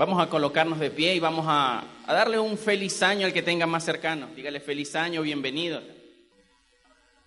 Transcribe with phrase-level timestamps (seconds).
[0.00, 3.42] Vamos a colocarnos de pie y vamos a, a darle un feliz año al que
[3.42, 4.28] tenga más cercano.
[4.34, 5.82] Dígale feliz año, bienvenido.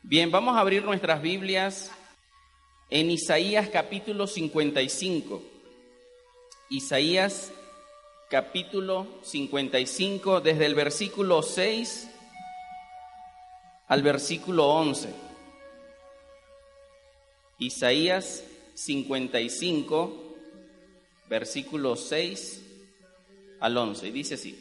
[0.01, 1.91] Bien, vamos a abrir nuestras Biblias
[2.89, 5.43] en Isaías capítulo 55.
[6.71, 7.51] Isaías
[8.27, 12.09] capítulo 55, desde el versículo 6
[13.87, 15.13] al versículo 11.
[17.59, 18.43] Isaías
[18.73, 20.23] 55,
[21.29, 22.62] versículo 6
[23.63, 24.07] al 11.
[24.07, 24.59] Y dice así,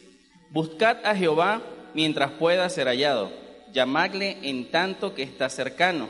[0.50, 1.60] Buscad a Jehová
[1.92, 3.30] mientras pueda ser hallado,
[3.72, 6.08] llamadle en tanto que está cercano.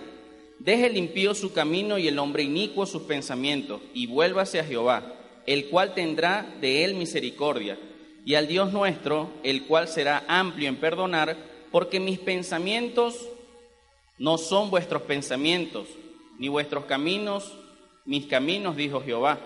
[0.59, 5.15] Deje el impío su camino y el hombre inicuo sus pensamientos, y vuélvase a Jehová,
[5.47, 7.79] el cual tendrá de él misericordia,
[8.25, 11.37] y al Dios nuestro, el cual será amplio en perdonar,
[11.73, 13.17] porque mis pensamientos
[14.19, 15.89] no son vuestros pensamientos,
[16.39, 17.53] ni vuestros caminos
[18.05, 19.39] mis caminos, dijo Jehová.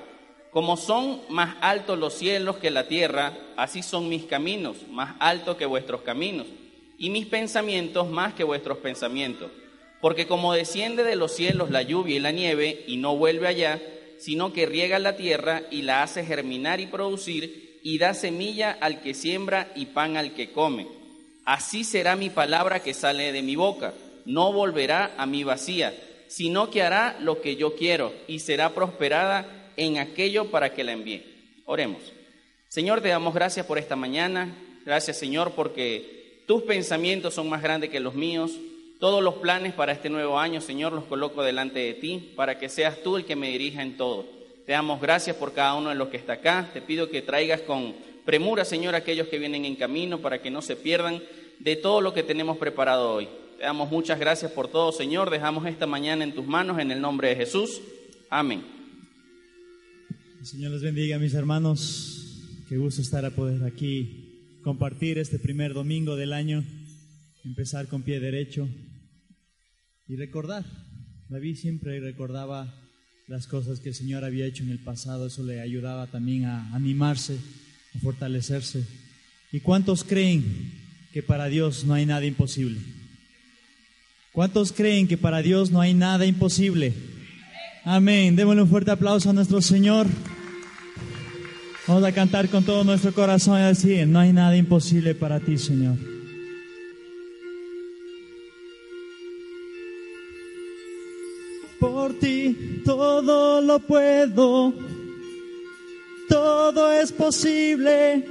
[0.57, 5.59] Como son más altos los cielos que la tierra, así son mis caminos, más altos
[5.59, 6.47] que vuestros caminos,
[6.97, 9.51] y mis pensamientos más que vuestros pensamientos.
[10.01, 13.83] Porque como desciende de los cielos la lluvia y la nieve, y no vuelve allá,
[14.19, 19.03] sino que riega la tierra y la hace germinar y producir, y da semilla al
[19.03, 20.87] que siembra y pan al que come.
[21.45, 23.93] Así será mi palabra que sale de mi boca,
[24.25, 25.95] no volverá a mi vacía,
[26.29, 30.93] sino que hará lo que yo quiero y será prosperada en aquello para que la
[30.93, 31.23] envíe.
[31.65, 32.01] Oremos.
[32.69, 34.55] Señor, te damos gracias por esta mañana.
[34.85, 38.53] Gracias, Señor, porque tus pensamientos son más grandes que los míos.
[38.99, 42.69] Todos los planes para este nuevo año, Señor, los coloco delante de ti para que
[42.69, 44.25] seas tú el que me dirija en todo.
[44.65, 46.71] Te damos gracias por cada uno de los que está acá.
[46.73, 50.51] Te pido que traigas con premura, Señor, a aquellos que vienen en camino para que
[50.51, 51.23] no se pierdan
[51.59, 53.29] de todo lo que tenemos preparado hoy.
[53.59, 55.31] Te damos muchas gracias por todo, Señor.
[55.31, 57.81] Dejamos esta mañana en tus manos en el nombre de Jesús.
[58.29, 58.76] Amén.
[60.47, 62.63] Señor les bendiga, mis hermanos.
[62.69, 66.65] Qué gusto estar a poder aquí compartir este primer domingo del año,
[67.45, 68.69] empezar con pie derecho
[70.07, 70.65] y recordar.
[71.29, 72.73] David siempre recordaba
[73.27, 76.73] las cosas que el Señor había hecho en el pasado, eso le ayudaba también a
[76.77, 77.41] animarse,
[77.97, 78.87] a fortalecerse.
[79.51, 80.45] ¿Y cuántos creen
[81.13, 82.79] que para Dios no hay nada imposible?
[84.31, 86.95] ¿Cuántos creen que para Dios no hay nada imposible?
[87.85, 88.37] Amén.
[88.37, 90.07] Démosle un fuerte aplauso a nuestro Señor.
[91.87, 95.57] Vamos a cantar con todo nuestro corazón y decir, no hay nada imposible para ti,
[95.57, 95.95] Señor.
[101.79, 104.75] Por ti todo lo puedo,
[106.29, 108.25] todo es posible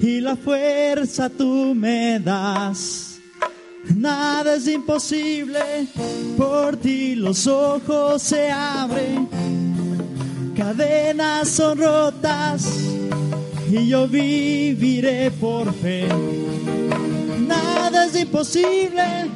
[0.00, 3.18] y la fuerza tú me das.
[3.96, 5.88] Nada es imposible,
[6.36, 9.28] por ti los ojos se abren,
[10.54, 12.66] cadenas son rotas
[13.70, 16.06] y yo viviré por fe.
[17.46, 19.30] Nada es imposible.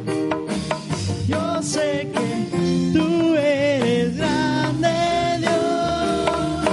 [1.27, 6.65] Yo sé que tú eres grande Dios.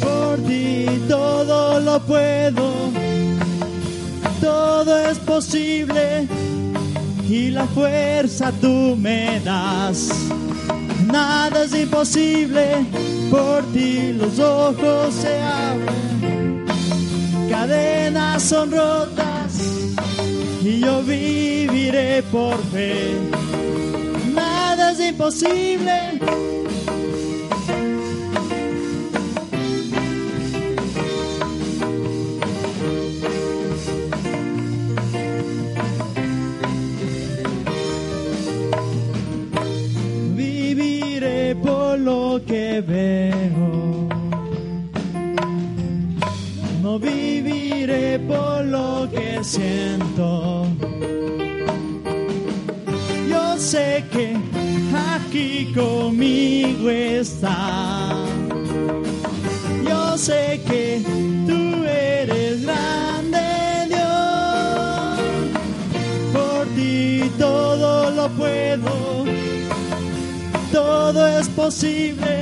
[0.00, 2.90] Por ti todo lo puedo
[4.40, 6.26] todo es posible
[7.28, 10.08] y la fuerza tú me das.
[11.06, 12.86] Nada es imposible,
[13.30, 16.64] por ti los ojos se abren,
[17.50, 19.49] cadenas son rotas
[20.70, 22.94] y yo viviré por fe.
[24.32, 25.96] Nada es imposible.
[40.36, 44.08] Viviré por lo que veo.
[46.82, 50.29] No viviré por lo que siento.
[53.80, 54.36] Sé que
[55.14, 58.14] aquí conmigo está.
[59.88, 61.02] Yo sé que
[61.48, 63.46] tú eres grande,
[63.94, 65.18] Dios.
[66.36, 69.24] Por ti todo lo puedo,
[70.72, 72.32] todo es posible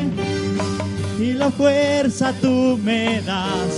[1.21, 3.75] y la fuerza tú me das.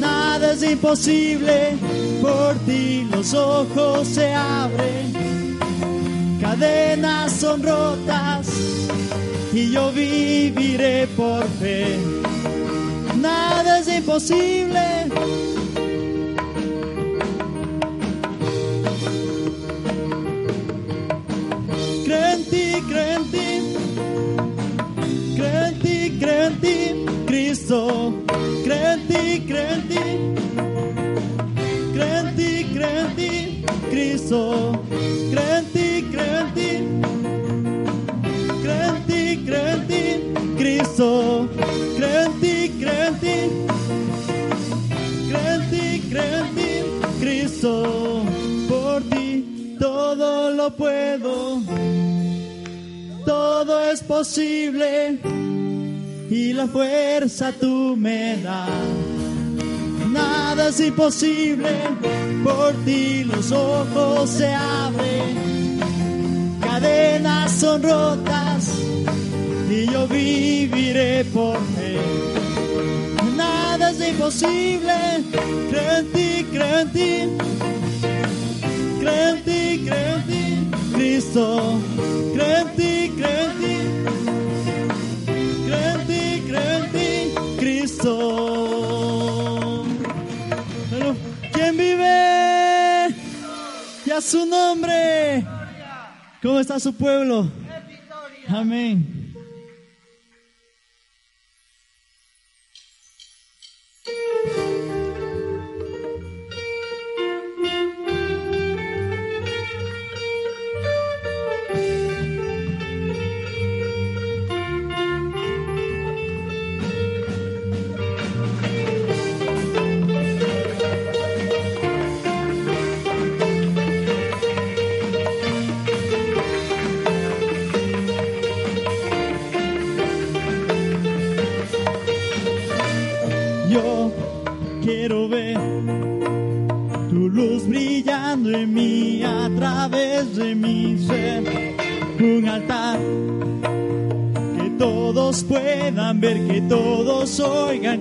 [0.00, 1.76] Nada es imposible,
[2.22, 5.12] por ti los ojos se abren,
[6.60, 8.48] cadenas son rotas
[9.52, 11.98] y yo viviré por fe.
[13.18, 14.80] Nada es imposible.
[22.04, 23.74] Creo en ti, creo en ti,
[25.36, 26.50] creo en ti, creo
[27.26, 28.12] Cristo.
[28.64, 30.02] Creo en ti, creo en ti,
[31.94, 34.72] creo en ti, creo en ti, Cristo.
[35.30, 35.89] Creo
[36.38, 36.70] en ti,
[38.62, 40.04] creo en ti, en ti,
[40.58, 41.48] Cristo.
[41.96, 43.36] Creo en ti, creo en ti,
[45.28, 46.70] creo en ti, creo en ti,
[47.20, 48.22] Cristo.
[48.68, 51.60] Por ti todo lo puedo,
[53.24, 55.18] todo es posible
[56.30, 58.68] y la fuerza tú me das.
[60.10, 61.70] Nada es imposible,
[62.42, 65.59] por ti los ojos se abren,
[66.80, 68.78] cadenas son rotas
[69.70, 71.96] y yo viviré por fe.
[73.36, 74.94] Nada es imposible,
[75.70, 77.28] creo en ti, creo en ti,
[79.00, 81.80] creo en ti, creo en ti, Cristo,
[82.34, 83.76] creo en ti, creo en ti.
[85.66, 88.12] Creo en ti, creo en ti, Cristo.
[90.90, 91.16] Bueno,
[91.52, 93.14] ¿Quién vive?
[94.06, 95.59] Y a su nombre.
[96.42, 97.50] ¿Cómo está su pueblo?
[98.48, 99.19] Amén.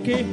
[0.09, 0.25] Que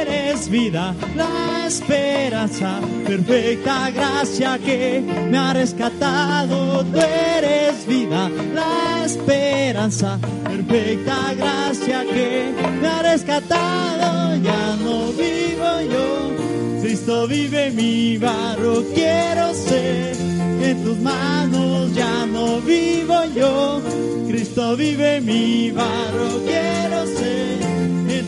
[0.00, 6.84] eres vida, la esperanza, perfecta gracia que me ha rescatado.
[6.84, 14.36] Tú eres vida, la esperanza, perfecta gracia que me ha rescatado.
[14.36, 20.16] Ya no vivo yo, Cristo vive en mi barro, quiero ser
[20.62, 21.94] en tus manos.
[21.94, 23.82] Ya no vivo yo,
[24.26, 27.71] Cristo vive en mi barro, quiero ser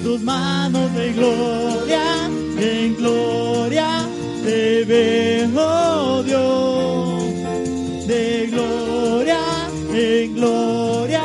[0.04, 4.06] tus manos de gloria, en gloria
[4.44, 9.40] te veo Dios, de gloria
[9.94, 11.24] en gloria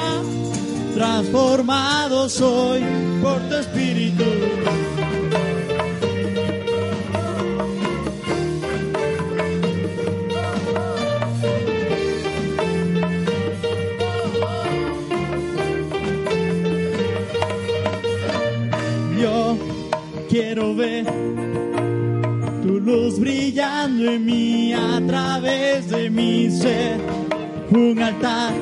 [0.96, 2.82] transformado soy
[24.16, 27.00] en mí a través de mi ser,
[27.72, 28.54] un altar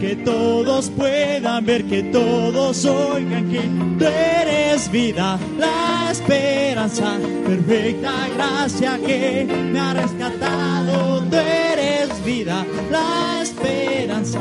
[0.00, 3.62] que todos puedan ver, que todos oigan que
[3.98, 13.40] tú eres vida, la esperanza, perfecta gracia que me ha rescatado, tú eres vida, la
[13.42, 14.40] esperanza,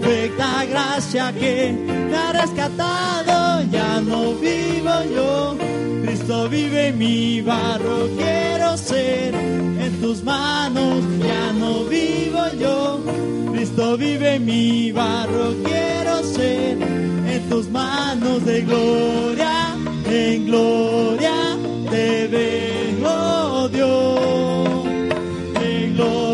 [0.00, 1.72] perfecta gracia que
[2.10, 5.56] me ha rescatado, ya no vivo yo,
[6.20, 13.00] Cristo vive en mi barro, quiero ser en tus manos, ya no vivo yo.
[13.52, 19.74] Cristo vive en mi barro, quiero ser en tus manos de gloria,
[20.10, 21.56] en gloria
[21.90, 24.84] te veo Dios,
[25.94, 26.29] gloria,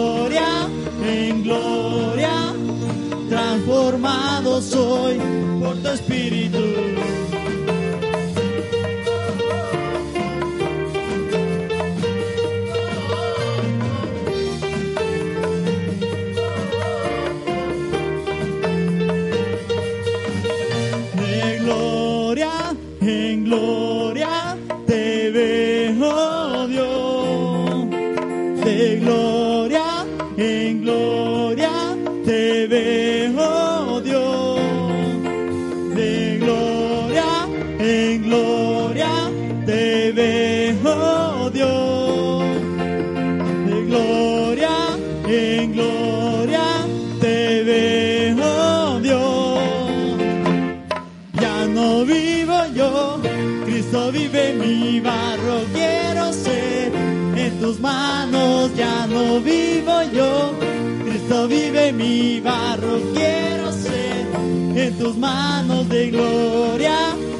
[59.36, 60.52] no vivo yo,
[61.04, 64.26] Cristo vive mi barro, quiero ser
[64.74, 66.96] en tus manos de gloria,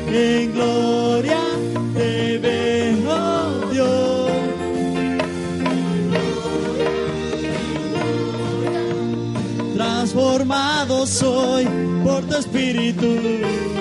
[0.09, 1.41] en gloria
[1.95, 4.31] te veo Dios.
[9.75, 11.67] Transformado soy
[12.05, 13.76] por tu espíritu.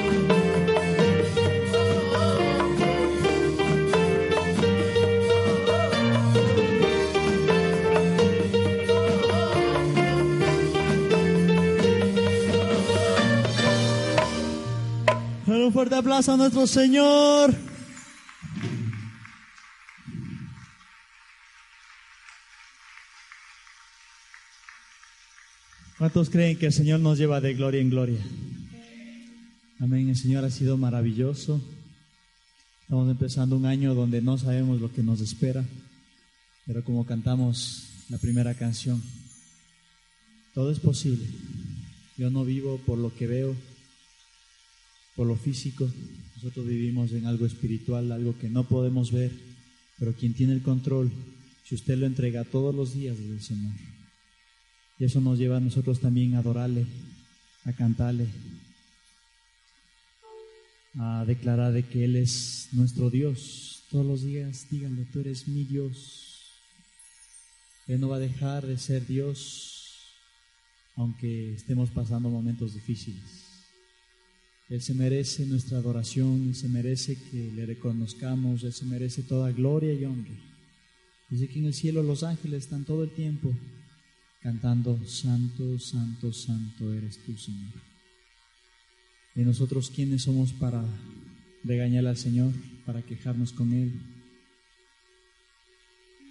[15.75, 17.53] Fuerte aplauso a nuestro Señor.
[25.97, 28.21] ¿Cuántos creen que el Señor nos lleva de gloria en gloria?
[29.81, 31.59] Amén, el Señor ha sido maravilloso.
[32.83, 35.65] Estamos empezando un año donde no sabemos lo que nos espera,
[36.65, 39.03] pero como cantamos la primera canción,
[40.53, 41.25] todo es posible.
[42.15, 43.57] Yo no vivo por lo que veo,
[45.15, 45.89] por lo físico.
[46.35, 49.31] Nosotros vivimos en algo espiritual, algo que no podemos ver,
[49.97, 51.11] pero quien tiene el control,
[51.63, 53.73] si usted lo entrega todos los días es el Señor.
[54.99, 56.85] Y eso nos lleva a nosotros también a adorarle,
[57.65, 58.27] a cantarle,
[60.97, 63.83] a declarar de que Él es nuestro Dios.
[63.89, 66.43] Todos los días díganle, tú eres mi Dios.
[67.87, 69.99] Él no va a dejar de ser Dios,
[70.95, 73.54] aunque estemos pasando momentos difíciles.
[74.69, 79.51] Él se merece nuestra adoración, Él se merece que le reconozcamos, Él se merece toda
[79.51, 80.33] gloria y honra.
[81.29, 83.53] Dice que en el cielo los ángeles están todo el tiempo
[84.41, 87.73] cantando, Santo, Santo, Santo eres tú, Señor.
[89.35, 90.83] ¿Y nosotros quiénes somos para
[91.63, 92.51] regañar al Señor,
[92.85, 93.91] para quejarnos con Él?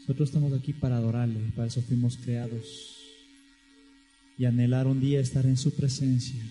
[0.00, 2.98] Nosotros estamos aquí para adorarle, para eso fuimos creados
[4.36, 6.42] y anhelar un día estar en su presencia.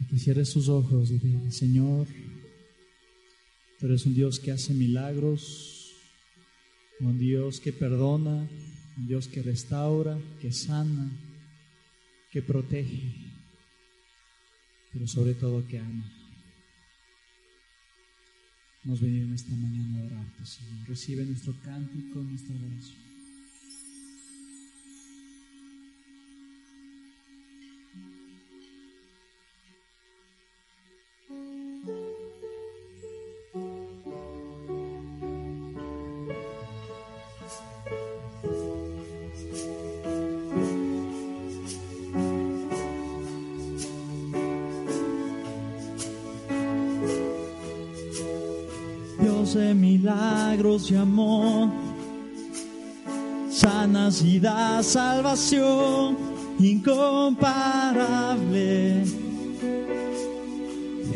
[0.00, 2.06] Y que cierre sus ojos y diga, Señor,
[3.78, 5.92] tú eres un Dios que hace milagros,
[7.00, 8.48] un Dios que perdona,
[8.96, 11.10] un Dios que restaura, que sana,
[12.30, 13.12] que protege,
[14.92, 16.10] pero sobre todo que ama.
[18.84, 20.88] Hemos venido en esta mañana a adorarte, Señor.
[20.88, 23.09] Recibe nuestro cántico, nuestra oración.
[49.54, 51.70] De milagros y amor,
[53.50, 56.16] sanas y da salvación
[56.60, 59.02] incomparable.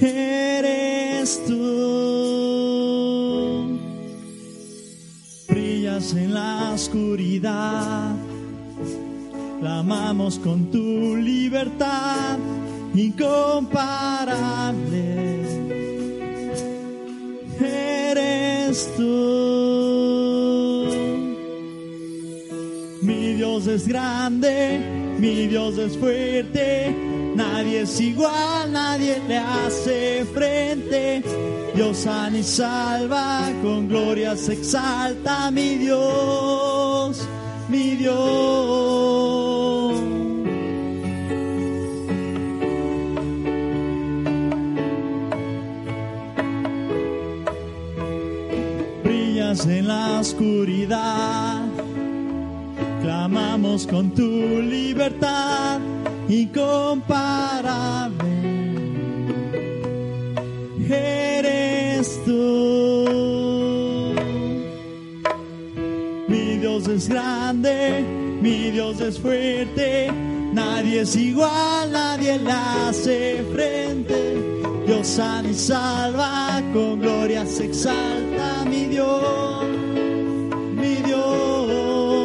[0.01, 1.79] Eres tú,
[5.49, 8.17] brillas en la oscuridad,
[9.61, 12.41] clamamos con tu libertad
[12.95, 14.94] incomparable
[23.03, 24.81] Mi Dios es grande,
[25.17, 26.93] mi Dios es fuerte,
[27.37, 31.23] nadie es igual, nadie le hace frente.
[31.77, 37.21] Dios sana y salva, con gloria se exalta mi Dios,
[37.69, 39.44] mi Dios.
[49.67, 51.63] En la oscuridad,
[53.01, 55.81] clamamos con tu libertad
[56.29, 58.13] incomparable.
[60.87, 64.15] Eres tú.
[66.29, 68.05] Mi Dios es grande,
[68.43, 70.11] mi Dios es fuerte,
[70.53, 74.54] nadie es igual, nadie le hace frente.
[75.05, 79.67] Sana y salva, con gloria se exalta mi Dios,
[80.75, 82.25] mi Dios,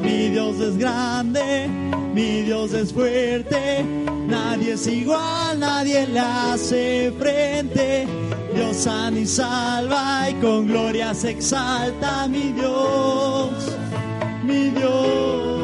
[0.00, 1.68] mi Dios es grande,
[2.14, 3.84] mi Dios es fuerte,
[4.26, 8.08] nadie es igual, nadie le hace frente.
[8.54, 13.76] Dios sana y salva y con gloria se exalta mi Dios,
[14.44, 15.59] mi Dios.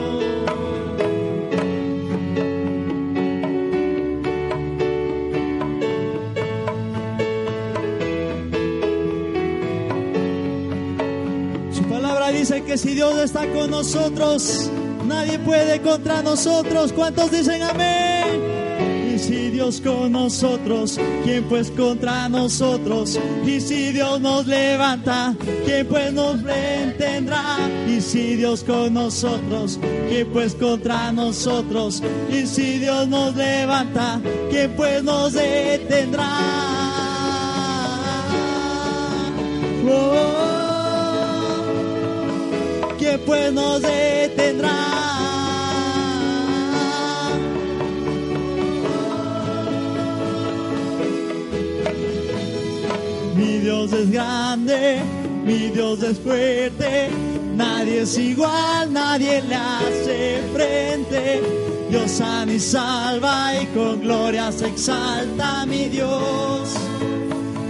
[12.46, 14.70] Dice que si Dios está con nosotros,
[15.04, 16.92] nadie puede contra nosotros.
[16.92, 19.12] ¿Cuántos dicen amén?
[19.12, 23.18] Y si Dios con nosotros, ¿quién pues contra nosotros?
[23.44, 25.34] Y si Dios nos levanta,
[25.64, 27.58] ¿quién pues nos detendrá?
[27.88, 32.00] Y si Dios con nosotros, ¿quién pues contra nosotros?
[32.30, 36.30] Y si Dios nos levanta, ¿quién pues nos detendrá?
[39.88, 40.45] Oh,
[43.16, 44.68] ¿Quién pues nos detendrá?
[53.34, 55.00] Mi Dios es grande,
[55.44, 57.08] mi Dios es fuerte,
[57.54, 61.40] nadie es igual, nadie le hace frente.
[61.88, 66.74] Dios sana y salva y con gloria se exalta mi Dios,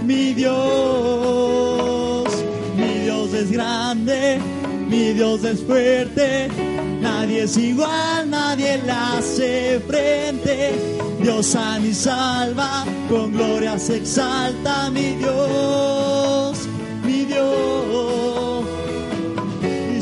[0.03, 0.57] mi Dios,
[2.75, 4.41] mi Dios es grande,
[4.89, 6.49] mi Dios es fuerte,
[7.01, 10.71] nadie es igual, nadie le hace frente.
[11.21, 16.57] Dios sana y salva, con gloria se exalta mi Dios,
[17.03, 18.26] mi Dios.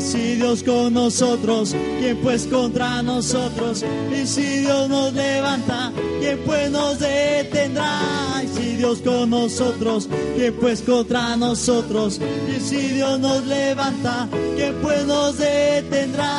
[0.06, 3.84] Si Dios con nosotros, ¿quién pues contra nosotros?
[4.16, 8.00] Y si Dios nos levanta, ¿quién pues nos detendrá?
[8.44, 12.20] Y si Dios con nosotros, ¿quién pues contra nosotros?
[12.48, 16.30] Y si Dios nos levanta, ¿quién pues nos detendrá?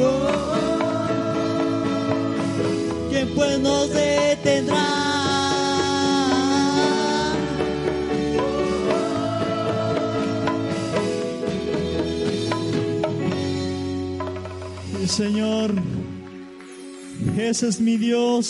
[0.00, 0.42] Oh.
[3.10, 5.01] ¿quién pues nos detendrá?
[15.12, 15.74] Señor,
[17.36, 18.46] ese es mi Dios.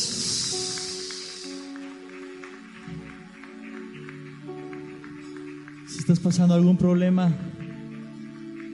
[5.88, 7.35] Si estás pasando algún problema,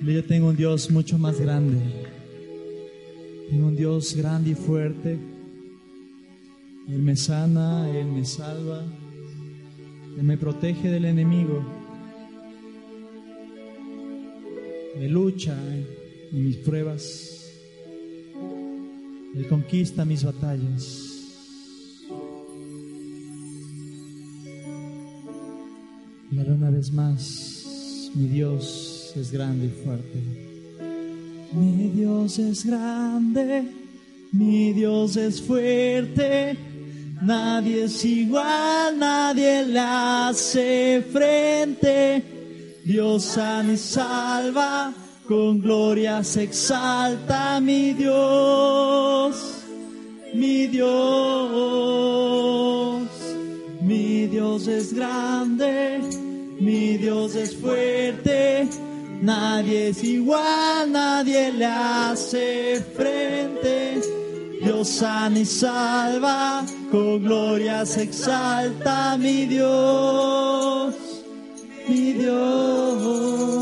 [0.02, 1.78] yo tengo un Dios mucho más grande.
[3.48, 5.18] Tengo un Dios grande y fuerte.
[6.90, 8.84] Él me sana, Él me salva,
[10.14, 11.64] Él me protege del enemigo.
[14.94, 15.56] Él lucha
[16.32, 17.37] en mis pruebas.
[19.34, 21.08] Él conquista mis batallas.
[26.30, 30.48] Y ahora una vez más, mi Dios es grande y fuerte.
[31.52, 33.64] Mi Dios es grande,
[34.32, 36.56] mi Dios es fuerte.
[37.22, 42.22] Nadie es igual, nadie le hace frente.
[42.84, 44.94] Dios sana salva,
[45.28, 49.62] con gloria se exalta mi Dios,
[50.32, 52.08] mi Dios.
[53.82, 56.00] Mi Dios es grande,
[56.58, 58.66] mi Dios es fuerte.
[59.20, 64.00] Nadie es igual, nadie le hace frente.
[64.62, 70.94] Dios sana y salva, con gloria se exalta mi Dios,
[71.86, 73.58] mi Dios.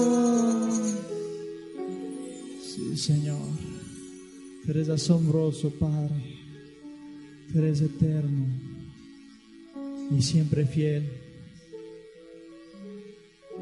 [4.66, 6.34] Tú eres asombroso, Padre,
[7.52, 8.46] tú eres eterno
[10.10, 11.08] y siempre fiel.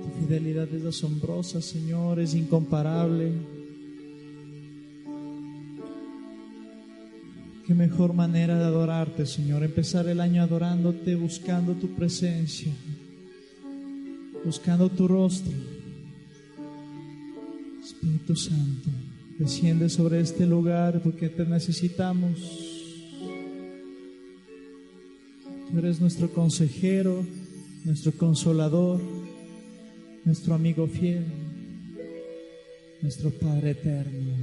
[0.02, 3.32] Tu fidelidad es asombrosa, Señor, es incomparable.
[7.66, 9.62] Qué mejor manera de adorarte, Señor.
[9.62, 12.72] Empezar el año adorándote, buscando tu presencia,
[14.44, 15.52] buscando tu rostro.
[17.82, 18.88] Espíritu Santo,
[19.38, 22.38] desciende sobre este lugar porque te necesitamos.
[25.70, 27.26] Tú eres nuestro consejero,
[27.84, 29.00] nuestro consolador,
[30.24, 31.24] nuestro amigo fiel,
[33.02, 34.34] nuestro Padre eterno.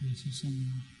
[0.00, 0.91] Gracias, Señor.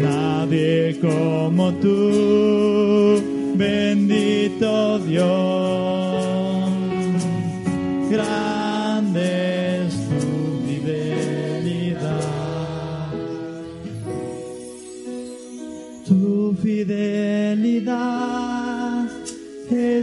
[0.00, 3.22] Nadie como tú,
[3.54, 5.54] bendito Dios.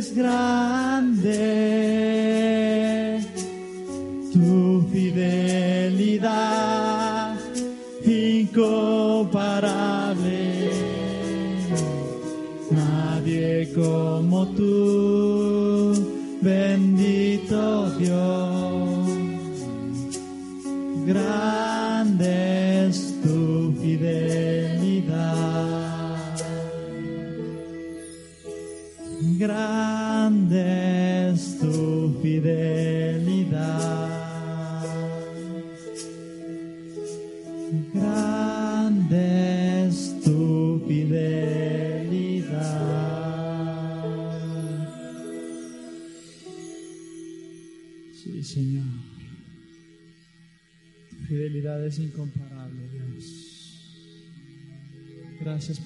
[0.02, 1.38] Es grande.
[4.34, 6.32] Tu fidelidad
[8.04, 9.12] incomparable.
[12.72, 15.94] Nadie como tú,
[16.42, 18.31] bendito Dios.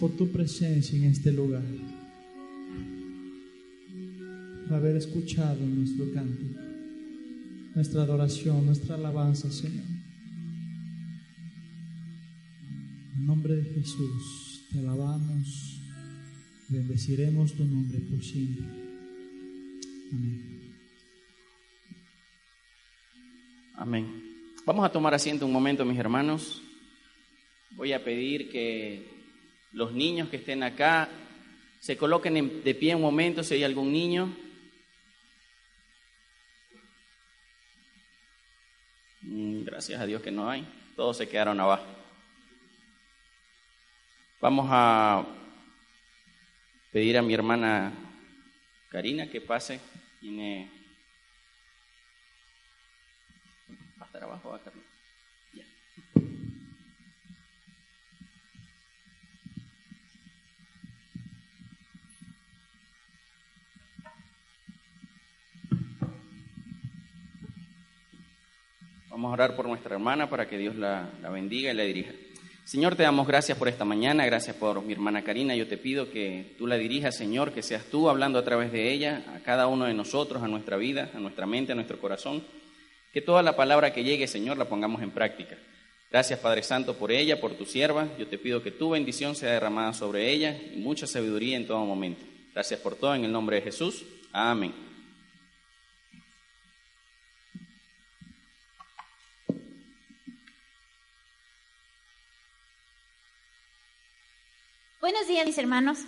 [0.06, 1.64] Por tu presencia en este lugar.
[4.68, 6.46] Por haber escuchado nuestro canto,
[7.74, 9.84] nuestra adoración, nuestra alabanza, Señor.
[13.16, 15.82] En nombre de Jesús te alabamos,
[16.70, 18.64] bendeciremos tu nombre por siempre.
[20.12, 20.72] Amén.
[23.74, 24.24] Amén.
[24.68, 26.62] Vamos a tomar asiento un momento, mis hermanos.
[27.72, 29.15] Voy a pedir que
[29.76, 31.10] los niños que estén acá
[31.82, 34.34] se coloquen en- de pie un momento si hay algún niño.
[39.22, 40.66] Mm, Gracias a Dios que no hay.
[40.96, 41.86] Todos se quedaron abajo.
[44.40, 45.26] Vamos a
[46.92, 47.92] pedir a mi hermana
[48.90, 49.80] Karina que pase.
[50.22, 50.72] Tiene
[54.00, 54.58] ¿Va a estar abajo.
[69.28, 72.12] A orar por nuestra hermana para que Dios la, la bendiga y la dirija.
[72.66, 75.56] Señor, te damos gracias por esta mañana, gracias por mi hermana Karina.
[75.56, 78.92] Yo te pido que tú la dirijas, Señor, que seas tú hablando a través de
[78.92, 82.44] ella, a cada uno de nosotros, a nuestra vida, a nuestra mente, a nuestro corazón.
[83.14, 85.58] Que toda la palabra que llegue, Señor, la pongamos en práctica.
[86.10, 88.08] Gracias, Padre Santo, por ella, por tu sierva.
[88.18, 91.86] Yo te pido que tu bendición sea derramada sobre ella y mucha sabiduría en todo
[91.86, 92.26] momento.
[92.52, 94.06] Gracias por todo, en el nombre de Jesús.
[94.32, 94.85] Amén.
[105.06, 106.00] Buenos días, mis hermanos.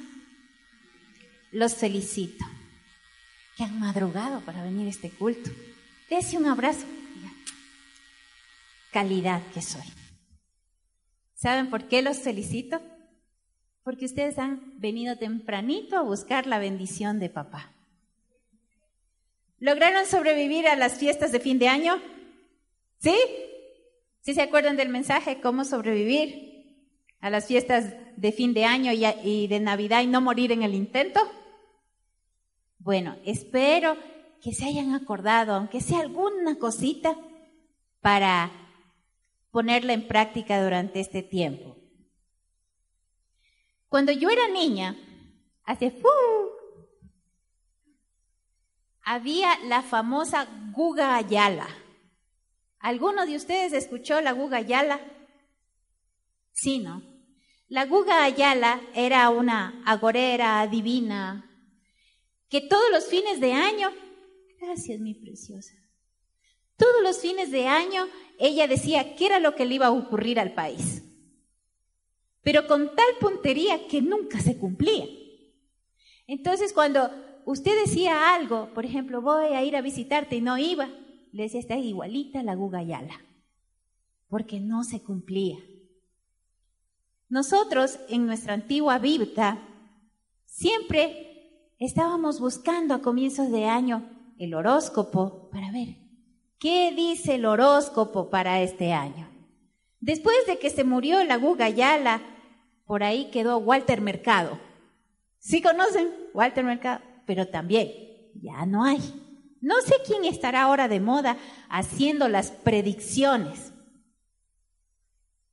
[1.52, 2.44] Los felicito.
[3.56, 5.52] que han madrugado para venir a este culto.
[6.10, 6.88] Dese un abrazo.
[8.92, 9.84] Calidad que soy.
[11.36, 12.82] ¿Saben por qué los felicito?
[13.84, 17.76] Porque ustedes han venido tempranito a buscar la bendición de papá.
[19.60, 22.02] ¿Lograron sobrevivir a las fiestas de fin de año?
[22.98, 23.16] ¿Sí?
[24.22, 25.40] ¿Sí se acuerdan del mensaje?
[25.40, 26.57] ¿Cómo sobrevivir
[27.20, 30.74] a las fiestas de fin de año y, de Navidad y no morir en el
[30.74, 31.20] intento?
[32.80, 33.98] Bueno, espero
[34.42, 37.18] que se hayan acordado, aunque sea alguna cosita,
[38.02, 38.52] para
[39.52, 41.76] ponerla en práctica durante este tiempo.
[43.90, 44.96] Cuando yo era niña,
[45.64, 46.08] hace fu,
[49.04, 51.68] había la famosa Guga Ayala.
[52.80, 55.00] ¿Alguno de ustedes escuchó la Guga Ayala?
[56.52, 57.02] Sí, ¿no?
[57.70, 61.44] La Guga Ayala era una agorera divina
[62.48, 63.90] que todos los fines de año,
[64.62, 65.74] gracias mi preciosa,
[66.78, 68.08] todos los fines de año
[68.40, 71.04] ella decía qué era lo que le iba a ocurrir al país,
[72.42, 75.06] pero con tal puntería que nunca se cumplía.
[76.26, 77.12] Entonces cuando
[77.46, 80.88] usted decía algo, por ejemplo, voy a ir a visitarte y no iba,
[81.34, 83.26] le decía, está igualita la Gugayala,
[84.30, 85.58] porque no se cumplía.
[87.30, 89.60] Nosotros en nuestra antigua Biblia
[90.46, 94.10] siempre estábamos buscando a comienzos de año
[94.40, 95.98] el horóscopo para ver
[96.60, 99.30] qué dice el horóscopo para este año.
[100.00, 102.22] Después de que se murió la Gugayala,
[102.86, 104.58] por ahí quedó Walter Mercado.
[105.40, 107.02] ¿Sí conocen Walter Mercado?
[107.26, 107.92] Pero también
[108.36, 109.02] ya no hay.
[109.60, 111.36] No sé quién estará ahora de moda
[111.70, 113.74] haciendo las predicciones.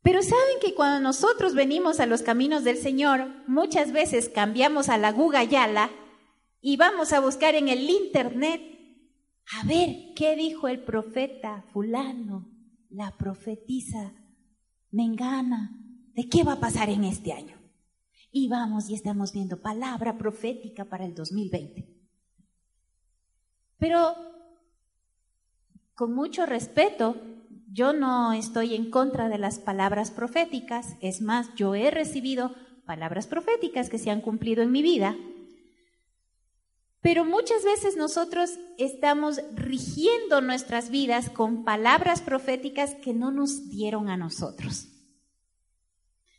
[0.04, 4.98] Pero saben que cuando nosotros venimos a los caminos del Señor, muchas veces cambiamos a
[4.98, 5.90] la Gugayala
[6.60, 8.60] y vamos a buscar en el Internet
[9.58, 12.46] a ver qué dijo el profeta fulano,
[12.90, 14.12] la profetisa
[14.90, 15.70] Mengana,
[16.12, 17.56] de qué va a pasar en este año.
[18.30, 21.88] Y vamos y estamos viendo palabra profética para el 2020.
[23.78, 24.14] Pero,
[25.94, 27.16] con mucho respeto,
[27.74, 32.54] yo no estoy en contra de las palabras proféticas, es más, yo he recibido
[32.87, 35.16] palabras proféticas que se han cumplido en mi vida,
[37.00, 44.08] pero muchas veces nosotros estamos rigiendo nuestras vidas con palabras proféticas que no nos dieron
[44.08, 44.87] a nosotros.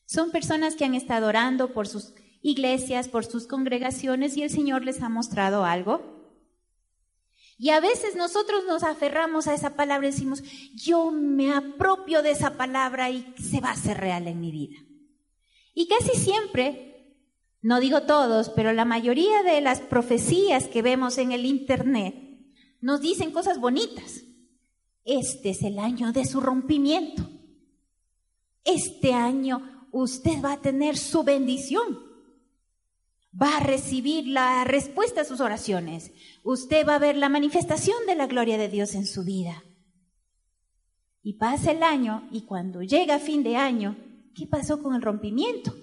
[0.05, 4.85] Son personas que han estado orando por sus iglesias, por sus congregaciones y el Señor
[4.85, 6.14] les ha mostrado algo
[7.57, 12.31] y a veces nosotros nos aferramos a esa palabra y decimos, yo me apropio de
[12.31, 14.77] esa palabra y se va a hacer real en mi vida.
[15.73, 17.15] Y casi siempre,
[17.61, 22.15] no digo todos, pero la mayoría de las profecías que vemos en el Internet
[22.81, 24.23] nos dicen cosas bonitas.
[25.05, 27.29] Este es el año de su rompimiento.
[28.65, 32.04] Este año usted va a tener su bendición
[33.41, 36.11] va a recibir la respuesta a sus oraciones.
[36.43, 39.63] Usted va a ver la manifestación de la gloria de Dios en su vida.
[41.21, 43.97] Y pasa el año y cuando llega fin de año,
[44.35, 45.75] ¿qué pasó con el rompimiento?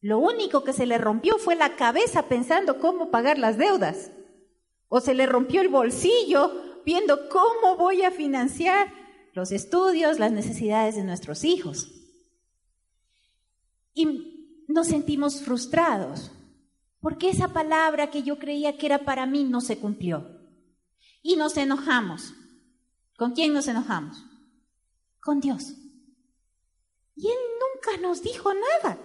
[0.00, 4.12] Lo único que se le rompió fue la cabeza pensando cómo pagar las deudas.
[4.88, 8.92] O se le rompió el bolsillo viendo cómo voy a financiar
[9.34, 11.90] los estudios, las necesidades de nuestros hijos.
[13.94, 16.30] Y nos sentimos frustrados
[17.00, 20.26] porque esa palabra que yo creía que era para mí no se cumplió.
[21.22, 22.34] Y nos enojamos.
[23.16, 24.24] ¿Con quién nos enojamos?
[25.20, 25.74] Con Dios.
[27.14, 28.98] Y Él nunca nos dijo nada,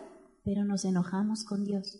[0.44, 2.00] pero nos enojamos con Dios.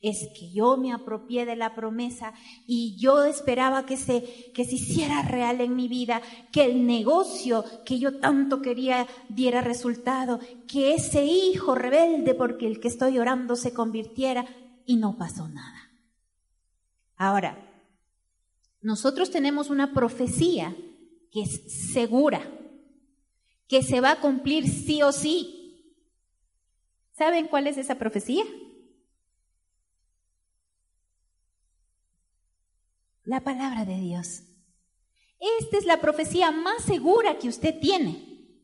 [0.00, 2.32] Es que yo me apropié de la promesa
[2.66, 7.64] y yo esperaba que se, que se hiciera real en mi vida, que el negocio
[7.84, 13.56] que yo tanto quería diera resultado, que ese hijo rebelde porque el que estoy orando
[13.56, 14.46] se convirtiera
[14.88, 15.92] y no pasó nada.
[17.14, 17.58] Ahora,
[18.80, 20.74] nosotros tenemos una profecía
[21.30, 22.40] que es segura,
[23.66, 25.94] que se va a cumplir sí o sí.
[27.12, 28.44] ¿Saben cuál es esa profecía?
[33.24, 34.44] La palabra de Dios.
[35.60, 38.56] Esta es la profecía más segura que usted tiene.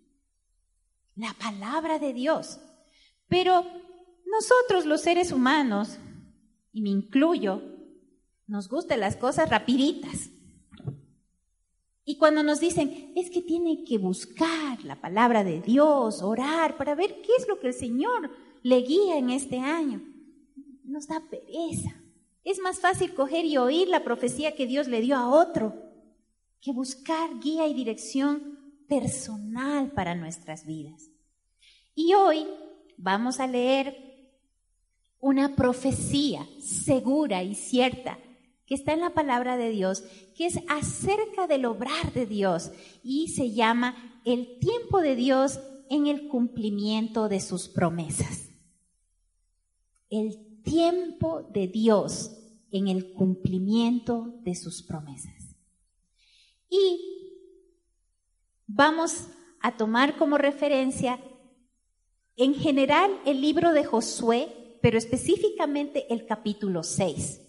[1.16, 2.60] La palabra de Dios.
[3.28, 3.62] Pero
[4.24, 5.98] nosotros los seres humanos
[6.74, 7.62] y me incluyo,
[8.46, 10.30] nos gustan las cosas rapiditas.
[12.04, 16.94] Y cuando nos dicen, es que tiene que buscar la palabra de Dios, orar, para
[16.94, 18.30] ver qué es lo que el Señor
[18.62, 20.02] le guía en este año,
[20.82, 21.94] nos da pereza.
[22.42, 25.80] Es más fácil coger y oír la profecía que Dios le dio a otro
[26.60, 28.58] que buscar guía y dirección
[28.88, 31.10] personal para nuestras vidas.
[31.94, 32.46] Y hoy
[32.96, 34.13] vamos a leer
[35.24, 38.18] una profecía segura y cierta
[38.66, 40.04] que está en la palabra de Dios,
[40.36, 46.08] que es acerca del obrar de Dios y se llama el tiempo de Dios en
[46.08, 48.50] el cumplimiento de sus promesas.
[50.10, 52.36] El tiempo de Dios
[52.70, 55.56] en el cumplimiento de sus promesas.
[56.68, 57.00] Y
[58.66, 59.28] vamos
[59.60, 61.18] a tomar como referencia
[62.36, 67.40] en general el libro de Josué, pero específicamente el capítulo 6.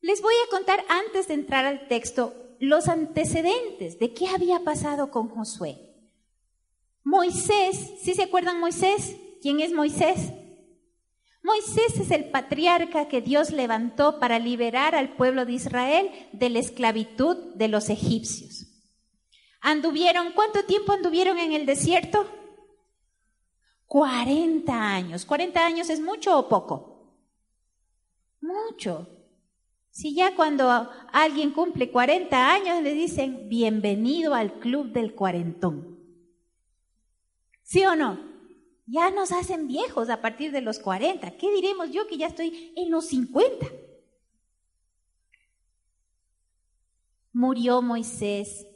[0.00, 5.10] Les voy a contar antes de entrar al texto los antecedentes de qué había pasado
[5.10, 5.92] con Josué.
[7.02, 9.16] Moisés, ¿sí se acuerdan Moisés?
[9.42, 10.30] ¿Quién es Moisés?
[11.42, 16.60] Moisés es el patriarca que Dios levantó para liberar al pueblo de Israel de la
[16.60, 18.68] esclavitud de los egipcios.
[19.60, 22.24] Anduvieron, ¿cuánto tiempo anduvieron en el desierto?
[23.94, 25.24] 40 años.
[25.24, 27.14] ¿40 años es mucho o poco?
[28.40, 29.06] Mucho.
[29.90, 35.96] Si ya cuando alguien cumple 40 años le dicen, bienvenido al club del cuarentón.
[37.62, 38.18] ¿Sí o no?
[38.86, 41.30] Ya nos hacen viejos a partir de los 40.
[41.36, 43.64] ¿Qué diremos yo que ya estoy en los 50?
[47.32, 48.66] Murió Moisés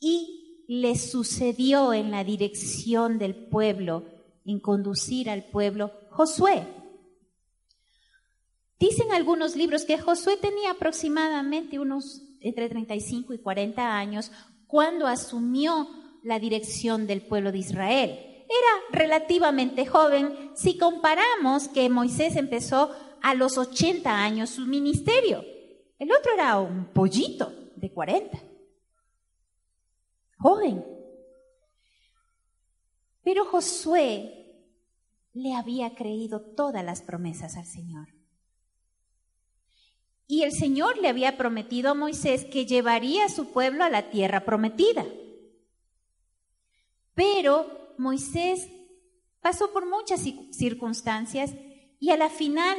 [0.00, 0.37] y
[0.68, 4.04] le sucedió en la dirección del pueblo,
[4.44, 6.64] en conducir al pueblo, Josué.
[8.78, 14.30] Dicen algunos libros que Josué tenía aproximadamente unos entre 35 y 40 años
[14.68, 15.88] cuando asumió
[16.22, 23.34] la dirección del pueblo de Israel era relativamente joven si comparamos que Moisés empezó a
[23.34, 25.44] los 80 años su ministerio.
[25.98, 28.38] El otro era un pollito de 40.
[30.38, 30.84] Joven.
[33.22, 34.38] Pero Josué
[35.34, 38.08] le había creído todas las promesas al Señor.
[40.26, 44.10] Y el Señor le había prometido a Moisés que llevaría a su pueblo a la
[44.10, 45.06] tierra prometida.
[47.14, 48.68] Pero Moisés
[49.40, 50.22] pasó por muchas
[50.52, 51.52] circunstancias
[51.98, 52.78] y a la final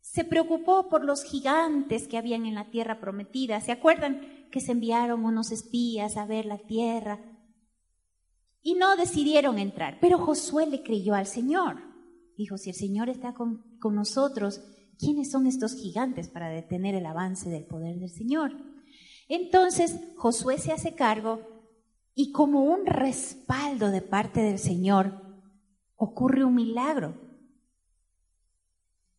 [0.00, 3.60] se preocupó por los gigantes que habían en la tierra prometida.
[3.60, 7.20] ¿Se acuerdan que se enviaron unos espías a ver la tierra?
[8.62, 11.76] Y no decidieron entrar, pero Josué le creyó al Señor.
[12.36, 14.60] Dijo, si el Señor está con, con nosotros,
[14.98, 18.52] ¿quiénes son estos gigantes para detener el avance del poder del Señor?
[19.28, 21.40] Entonces Josué se hace cargo
[22.14, 25.22] y como un respaldo de parte del Señor,
[25.94, 27.14] ocurre un milagro.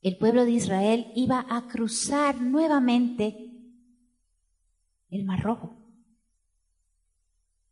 [0.02, 3.49] El pueblo de Israel iba a cruzar nuevamente
[5.10, 5.76] el Mar Rojo.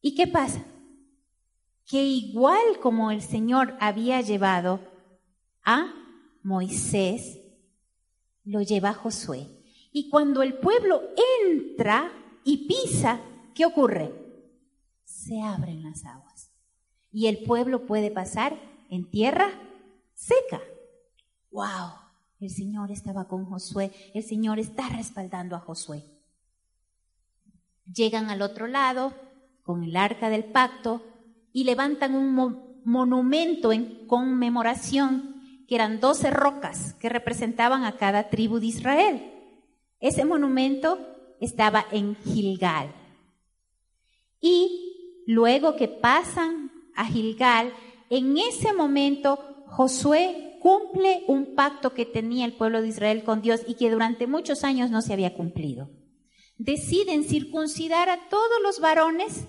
[0.02, 0.63] ¿Y qué pasa?
[1.86, 4.80] Que igual como el Señor había llevado
[5.63, 5.93] a
[6.43, 7.39] Moisés,
[8.43, 9.47] lo lleva Josué.
[9.91, 11.02] Y cuando el pueblo
[11.45, 12.12] entra
[12.43, 13.19] y pisa,
[13.54, 14.28] ¿qué ocurre?
[15.08, 16.52] se abren las aguas
[17.12, 18.58] y el pueblo puede pasar
[18.89, 19.50] en tierra
[20.14, 20.61] seca.
[21.51, 21.91] ¡Wow!
[22.39, 26.03] El Señor estaba con Josué, el Señor está respaldando a Josué.
[27.93, 29.13] Llegan al otro lado
[29.63, 31.01] con el arca del pacto
[31.53, 35.35] y levantan un monumento en conmemoración
[35.67, 39.31] que eran doce rocas que representaban a cada tribu de Israel.
[39.99, 40.99] Ese monumento
[41.41, 42.93] estaba en Gilgal.
[44.39, 47.73] Y luego que pasan a Gilgal,
[48.09, 53.61] en ese momento Josué cumple un pacto que tenía el pueblo de Israel con Dios
[53.67, 55.89] y que durante muchos años no se había cumplido.
[56.58, 59.45] Deciden circuncidar a todos los varones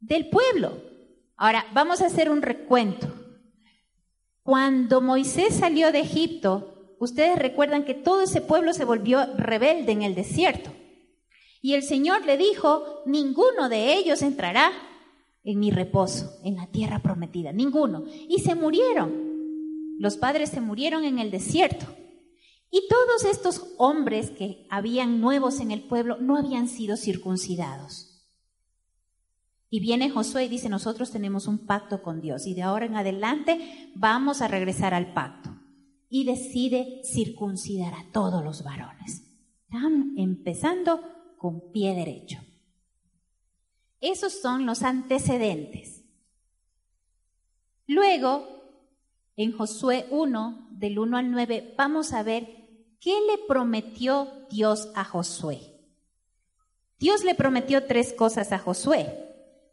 [0.00, 0.72] del pueblo.
[1.36, 3.08] Ahora, vamos a hacer un recuento.
[4.42, 10.02] Cuando Moisés salió de Egipto, ustedes recuerdan que todo ese pueblo se volvió rebelde en
[10.02, 10.70] el desierto.
[11.60, 14.72] Y el Señor le dijo, ninguno de ellos entrará
[15.44, 18.04] en mi reposo, en la tierra prometida, ninguno.
[18.28, 19.96] Y se murieron.
[19.98, 21.86] Los padres se murieron en el desierto.
[22.70, 28.08] Y todos estos hombres que habían nuevos en el pueblo no habían sido circuncidados.
[29.70, 32.96] Y viene Josué y dice, nosotros tenemos un pacto con Dios y de ahora en
[32.96, 35.50] adelante vamos a regresar al pacto.
[36.10, 39.24] Y decide circuncidar a todos los varones.
[39.64, 41.02] Están empezando
[41.36, 42.38] con pie derecho.
[44.00, 46.04] Esos son los antecedentes.
[47.86, 48.46] Luego,
[49.36, 52.57] en Josué 1, del 1 al 9, vamos a ver
[53.00, 55.60] qué le prometió Dios a Josué.
[56.98, 59.06] Dios le prometió tres cosas a Josué.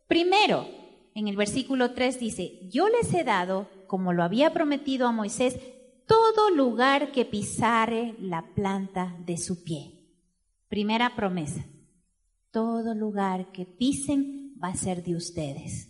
[0.07, 0.67] Primero,
[1.15, 5.57] en el versículo 3 dice, yo les he dado, como lo había prometido a Moisés,
[6.05, 9.93] todo lugar que pisare la planta de su pie.
[10.67, 11.65] Primera promesa,
[12.51, 15.89] todo lugar que pisen va a ser de ustedes.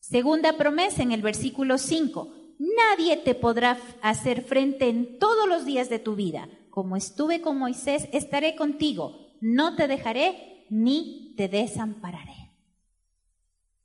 [0.00, 5.88] Segunda promesa en el versículo 5, nadie te podrá hacer frente en todos los días
[5.88, 6.48] de tu vida.
[6.70, 12.52] Como estuve con Moisés, estaré contigo, no te dejaré ni te desampararé.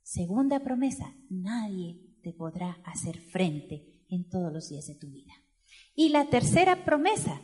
[0.02, 5.32] Segunda promesa, nadie te podrá hacer frente en todos los días de tu vida.
[5.94, 7.40] Y la tercera promesa,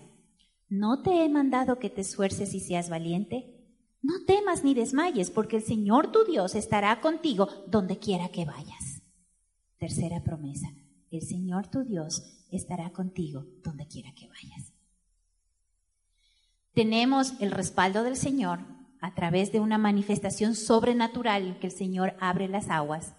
[0.69, 3.55] no te he mandado que te esfuerces y seas valiente.
[4.03, 9.03] No temas ni desmayes, porque el Señor tu Dios estará contigo donde quiera que vayas.
[9.79, 10.69] Tercera promesa,
[11.11, 14.73] el Señor tu Dios estará contigo donde quiera que vayas.
[16.75, 18.61] Tenemos el respaldo del Señor
[19.01, 23.15] a través de una manifestación sobrenatural en que el Señor abre las aguas.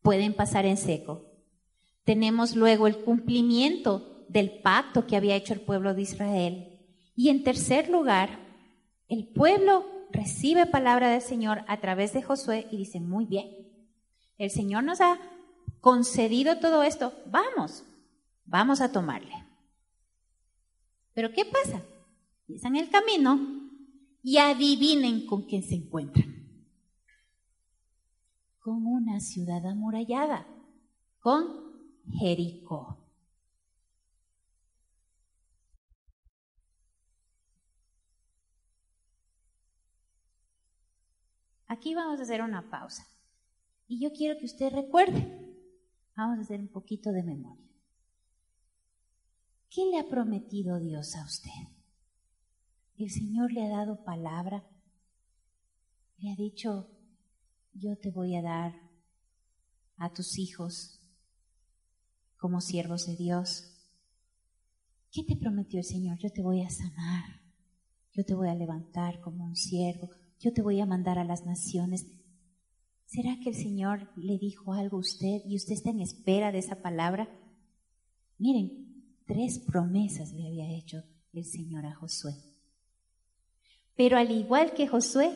[0.00, 1.24] Pueden pasar en seco.
[2.04, 6.80] Tenemos luego el cumplimiento del pacto que había hecho el pueblo de Israel.
[7.14, 8.40] Y en tercer lugar,
[9.08, 13.46] el pueblo recibe palabra del Señor a través de Josué y dice, muy bien,
[14.38, 15.20] el Señor nos ha
[15.82, 17.84] concedido todo esto, vamos,
[18.46, 19.34] vamos a tomarle.
[21.12, 21.82] Pero ¿qué pasa?
[22.42, 23.68] Empiezan el camino
[24.22, 26.46] y adivinen con quién se encuentran.
[28.60, 30.46] Con una ciudad amurallada,
[31.18, 31.48] con
[32.12, 32.96] Jericó.
[41.66, 43.04] Aquí vamos a hacer una pausa.
[43.88, 45.41] Y yo quiero que usted recuerde,
[46.16, 47.70] vamos a hacer un poquito de memoria.
[49.70, 51.50] ¿Qué le ha prometido Dios a usted?
[52.96, 54.64] El Señor le ha dado palabra,
[56.18, 56.90] le ha dicho,
[57.72, 58.74] yo te voy a dar
[59.96, 61.00] a tus hijos
[62.36, 63.72] como siervos de Dios.
[65.10, 66.18] ¿Qué te prometió el Señor?
[66.18, 67.40] Yo te voy a sanar,
[68.12, 71.46] yo te voy a levantar como un siervo, yo te voy a mandar a las
[71.46, 72.06] naciones.
[73.12, 76.60] ¿Será que el Señor le dijo algo a usted y usted está en espera de
[76.60, 77.28] esa palabra?
[78.38, 81.02] Miren, tres promesas le había hecho
[81.34, 82.32] el Señor a Josué.
[83.96, 85.30] Pero al igual que Josué,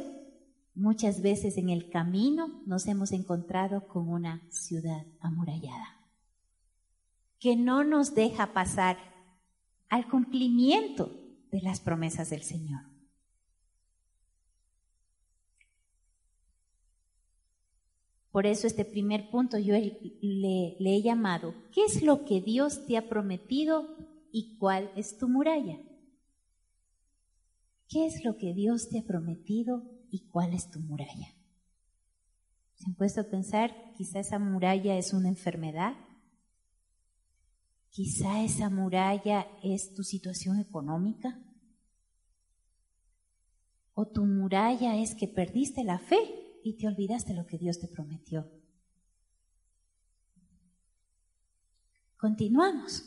[0.74, 6.00] muchas veces en el camino nos hemos encontrado con una ciudad amurallada
[7.38, 8.96] que no nos deja pasar
[9.90, 11.10] al cumplimiento
[11.50, 12.95] de las promesas del Señor.
[18.36, 22.98] Por eso este primer punto yo le, he llamado, ¿qué es lo que Dios te
[22.98, 23.96] ha prometido
[24.30, 25.78] y cuál es tu muralla?
[27.88, 31.28] ¿Qué es lo que Dios te ha prometido y cuál es tu muralla?
[32.74, 35.94] ¿Se han puesto a pensar, quizá esa muralla es una enfermedad?
[37.88, 41.40] Quizá esa muralla es tu situación económica.
[43.94, 47.86] O tu muralla es que perdiste la fe y te olvidaste lo que Dios te
[47.86, 48.50] prometió.
[52.18, 53.04] Continuamos.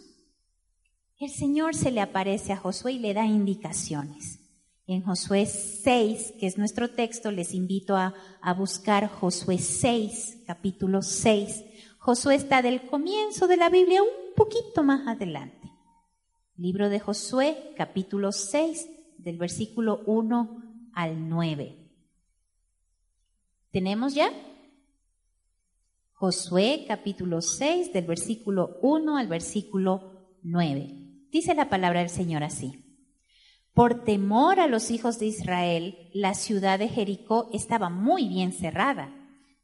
[1.20, 4.40] El Señor se le aparece a Josué y le da indicaciones.
[4.88, 11.02] En Josué 6, que es nuestro texto, les invito a, a buscar Josué 6, capítulo
[11.02, 11.66] 6.
[11.98, 15.70] Josué está del comienzo de la Biblia un poquito más adelante.
[16.56, 18.88] Libro de Josué, capítulo 6,
[19.18, 21.79] del versículo 1 al 9.
[23.72, 24.32] ¿Tenemos ya?
[26.14, 31.28] Josué capítulo 6 del versículo 1 al versículo 9.
[31.30, 32.84] Dice la palabra del Señor así.
[33.76, 39.16] Por temor a los hijos de Israel, la ciudad de Jericó estaba muy bien cerrada.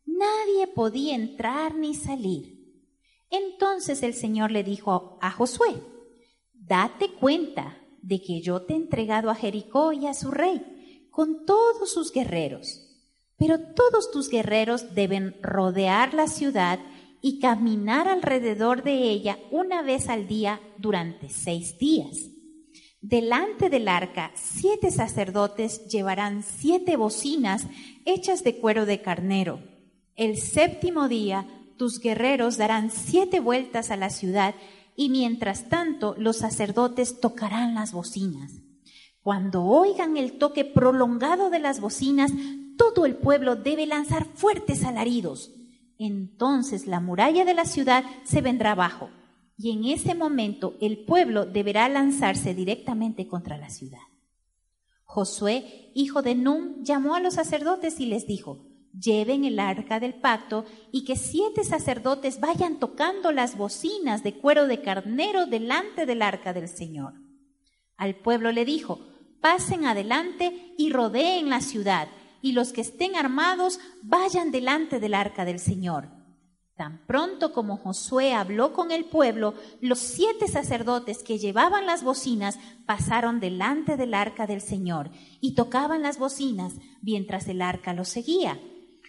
[0.06, 2.84] Nadie podía entrar ni salir.
[3.32, 5.82] Entonces el Señor le dijo a Josué,
[6.54, 11.48] date cuenta de que yo te he entregado a Jericó y a su rey, con
[11.48, 12.85] todos sus guerreros
[13.38, 16.80] pero todos tus guerreros deben rodear la ciudad
[17.22, 22.30] y caminar alrededor de ella una vez al día durante seis días.
[23.02, 27.68] Delante del arca, siete sacerdotes llevarán siete bocinas
[28.06, 29.60] hechas de cuero de carnero.
[30.16, 34.56] El séptimo día, tus guerreros darán siete vueltas a la ciudad
[34.96, 38.54] y mientras tanto los sacerdotes tocarán las bocinas.
[39.22, 42.32] Cuando oigan el toque prolongado de las bocinas,
[42.78, 45.52] todo el pueblo debe lanzar fuertes alaridos.
[45.98, 49.10] Entonces la muralla de la ciudad se vendrá abajo.
[49.58, 54.02] y en ese momento el pueblo deberá lanzarse directamente contra la ciudad.
[55.06, 58.66] Josué, hijo de Nun, llamó a los sacerdotes y les dijo,
[59.00, 64.68] lleven el arca del pacto y que siete sacerdotes vayan tocando las bocinas de cuero
[64.68, 67.14] de carnero delante del arca del Señor.
[67.98, 69.00] Al pueblo le dijo,
[69.42, 72.08] pasen adelante y rodeen la ciudad,
[72.42, 76.10] y los que estén armados vayan delante del arca del Señor.
[76.76, 82.60] Tan pronto como Josué habló con el pueblo, los siete sacerdotes que llevaban las bocinas
[82.86, 85.10] pasaron delante del arca del Señor
[85.40, 88.60] y tocaban las bocinas mientras el arca los seguía.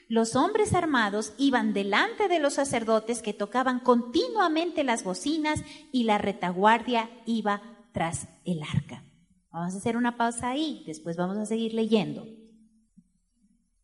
[0.09, 6.19] Los hombres armados iban delante de los sacerdotes que tocaban continuamente las bocinas y la
[6.19, 7.63] retaguardia iba
[7.93, 9.03] tras el arca.
[9.51, 12.25] Vamos a hacer una pausa ahí, después vamos a seguir leyendo.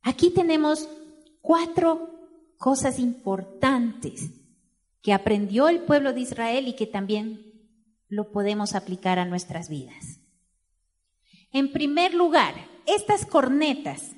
[0.03, 0.89] Aquí tenemos
[1.41, 2.11] cuatro
[2.59, 4.31] cosas importantes
[5.01, 7.53] que aprendió el pueblo de Israel y que también
[8.09, 10.21] lo podemos aplicar a nuestras vidas.
[11.51, 12.55] En primer lugar,
[12.87, 14.13] estas cornetas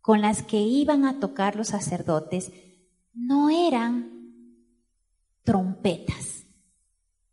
[0.00, 2.52] con las que iban a tocar los sacerdotes
[3.14, 4.12] no eran
[5.44, 6.44] trompetas.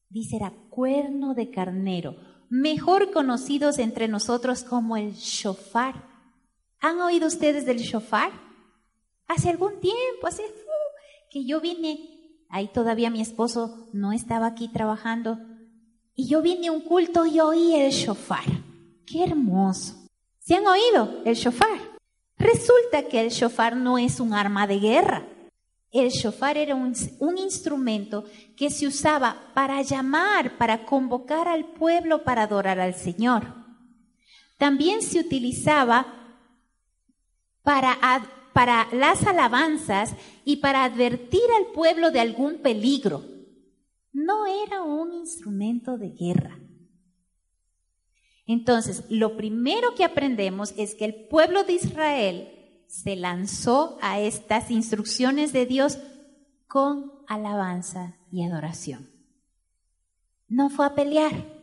[0.09, 2.15] Dice, era cuerno de carnero,
[2.49, 6.08] mejor conocidos entre nosotros como el shofar.
[6.81, 8.31] ¿Han oído ustedes del shofar?
[9.27, 10.43] Hace algún tiempo, hace
[11.29, 15.39] que yo vine, ahí todavía mi esposo no estaba aquí trabajando,
[16.15, 18.45] y yo vine a un culto y oí el shofar.
[19.05, 20.07] ¡Qué hermoso!
[20.39, 21.79] ¿Se han oído el shofar?
[22.37, 25.27] Resulta que el shofar no es un arma de guerra.
[25.91, 28.23] El shofar era un, un, instrumento
[28.55, 33.55] que se usaba para llamar, para convocar al pueblo para adorar al Señor.
[34.57, 36.18] También se utilizaba
[38.53, 43.23] para las alabanzas y para advertir al pueblo de algún peligro.
[44.11, 46.59] No era un instrumento de guerra.
[48.47, 52.49] Entonces, lo primero que aprendemos es que el pueblo de Israel
[52.87, 55.99] se lanzó a estas instrucciones de Dios
[56.67, 59.11] con alabanza y adoración.
[60.47, 61.58] No fue a pelear.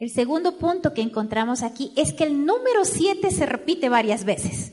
[0.00, 4.72] El segundo punto que encontramos aquí es que el número siete se repite varias veces.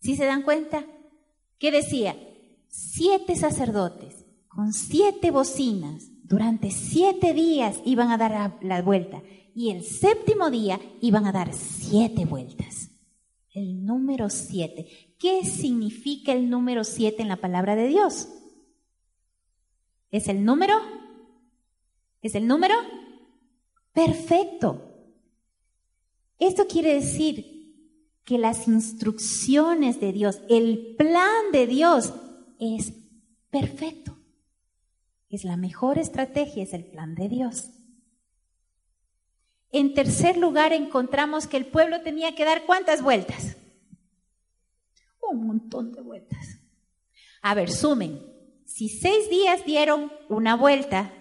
[0.00, 0.86] ¿Sí se dan cuenta?
[1.58, 2.16] ¿Qué decía?
[2.68, 9.22] Siete sacerdotes con siete bocinas durante siete días iban a dar la vuelta
[9.54, 12.90] y el séptimo día iban a dar siete vueltas.
[13.52, 15.14] El número siete.
[15.18, 18.30] ¿Qué significa el número siete en la palabra de Dios?
[20.10, 20.74] ¿Es el número?
[22.22, 22.74] ¿Es el número?
[23.92, 24.92] Perfecto.
[26.38, 27.52] Esto quiere decir
[28.24, 32.14] que las instrucciones de Dios, el plan de Dios
[32.58, 32.92] es
[33.50, 34.18] perfecto.
[35.28, 37.70] Es la mejor estrategia, es el plan de Dios.
[39.70, 43.56] En tercer lugar, encontramos que el pueblo tenía que dar cuántas vueltas.
[45.22, 46.58] Un montón de vueltas.
[47.40, 48.20] A ver, sumen.
[48.66, 51.12] Si seis días dieron una vuelta,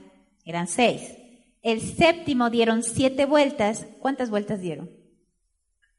[0.44, 1.21] eran seis.
[1.62, 3.86] El séptimo dieron siete vueltas.
[3.99, 4.89] ¿Cuántas vueltas dieron?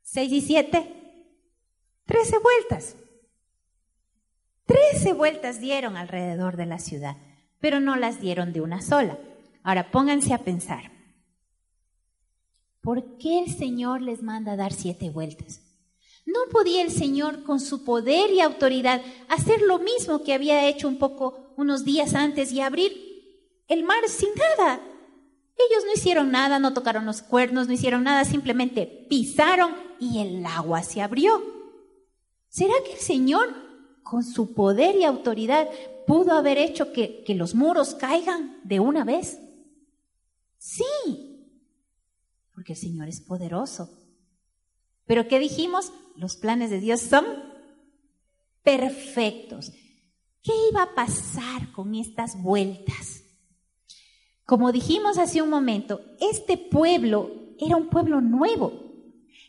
[0.03, 0.93] ¿Seis y siete?
[2.05, 2.97] Trece vueltas.
[4.67, 7.17] Trece vueltas dieron alrededor de la ciudad,
[7.61, 9.19] pero no las dieron de una sola.
[9.63, 10.91] Ahora pónganse a pensar.
[12.81, 15.61] ¿Por qué el Señor les manda dar siete vueltas?
[16.27, 20.89] ¿No podía el Señor con su poder y autoridad hacer lo mismo que había hecho
[20.89, 22.93] un poco unos días antes y abrir
[23.69, 24.81] el mar sin nada?
[25.71, 30.45] Ellos no hicieron nada, no tocaron los cuernos, no hicieron nada, simplemente pisaron y el
[30.47, 31.43] agua se abrió.
[32.49, 33.55] ¿Será que el Señor,
[34.03, 35.69] con su poder y autoridad,
[36.07, 39.39] pudo haber hecho que, que los muros caigan de una vez?
[40.59, 40.85] Sí,
[42.55, 43.91] porque el Señor es poderoso.
[45.07, 45.93] Pero ¿qué dijimos?
[46.17, 47.25] Los planes de Dios son
[48.63, 49.73] perfectos.
[50.43, 53.22] ¿Qué iba a pasar con estas vueltas?
[54.53, 58.71] Como dijimos hace un momento, este pueblo era un pueblo nuevo,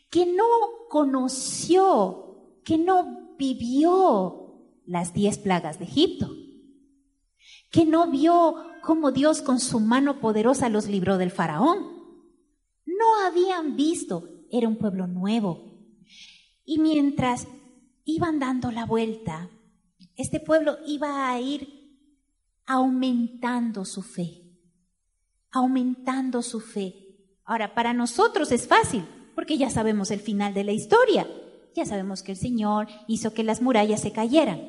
[0.08, 0.46] que no
[0.88, 6.30] conoció, que no vivió las diez plagas de Egipto,
[7.70, 11.80] que no vio cómo Dios con su mano poderosa los libró del faraón.
[12.86, 15.82] No habían visto, era un pueblo nuevo.
[16.64, 17.46] Y mientras
[18.06, 19.50] iban dando la vuelta,
[20.16, 22.00] este pueblo iba a ir
[22.64, 24.43] aumentando su fe
[25.54, 26.94] aumentando su fe.
[27.44, 31.26] Ahora, para nosotros es fácil, porque ya sabemos el final de la historia.
[31.74, 34.68] Ya sabemos que el Señor hizo que las murallas se cayeran.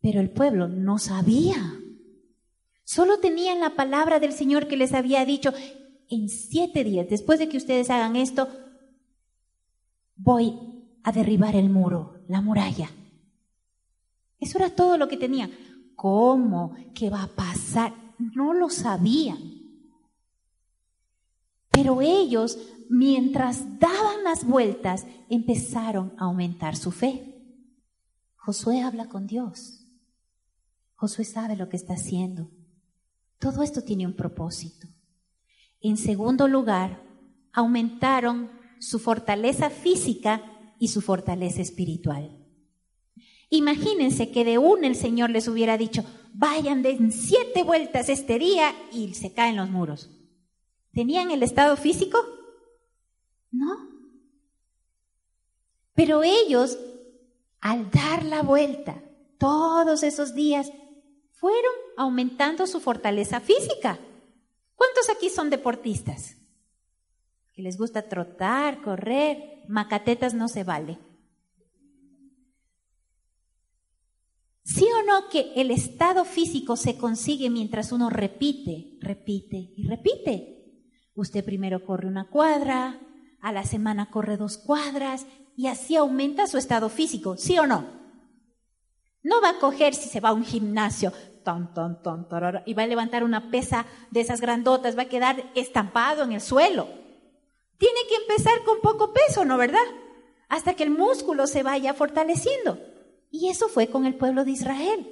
[0.00, 1.78] Pero el pueblo no sabía.
[2.84, 5.52] Solo tenían la palabra del Señor que les había dicho,
[6.08, 8.48] en siete días, después de que ustedes hagan esto,
[10.14, 10.58] voy
[11.02, 12.90] a derribar el muro, la muralla.
[14.38, 15.50] Eso era todo lo que tenían.
[15.96, 16.74] ¿Cómo?
[16.94, 17.94] ¿Qué va a pasar?
[18.18, 19.61] No lo sabían.
[21.82, 22.58] Pero ellos,
[22.88, 27.42] mientras daban las vueltas, empezaron a aumentar su fe.
[28.36, 29.84] Josué habla con Dios.
[30.94, 32.48] Josué sabe lo que está haciendo.
[33.40, 34.86] Todo esto tiene un propósito.
[35.80, 37.02] En segundo lugar,
[37.52, 40.40] aumentaron su fortaleza física
[40.78, 42.46] y su fortaleza espiritual.
[43.50, 48.72] Imagínense que de una el Señor les hubiera dicho, vayan de siete vueltas este día
[48.92, 50.21] y se caen los muros.
[50.92, 52.18] ¿Tenían el estado físico?
[53.50, 53.88] No.
[55.94, 56.78] Pero ellos,
[57.60, 59.02] al dar la vuelta
[59.38, 60.70] todos esos días,
[61.32, 63.98] fueron aumentando su fortaleza física.
[64.76, 66.36] ¿Cuántos aquí son deportistas?
[67.52, 70.98] Que les gusta trotar, correr, macatetas no se vale.
[74.64, 80.61] ¿Sí o no que el estado físico se consigue mientras uno repite, repite y repite?
[81.14, 82.98] Usted primero corre una cuadra,
[83.40, 88.00] a la semana corre dos cuadras y así aumenta su estado físico, ¿sí o no?
[89.22, 92.26] No va a coger si se va a un gimnasio ton, ton, ton,
[92.66, 96.40] y va a levantar una pesa de esas grandotas, va a quedar estampado en el
[96.40, 96.88] suelo.
[97.78, 99.84] Tiene que empezar con poco peso, ¿no verdad?
[100.48, 102.78] Hasta que el músculo se vaya fortaleciendo.
[103.30, 105.08] Y eso fue con el pueblo de Israel.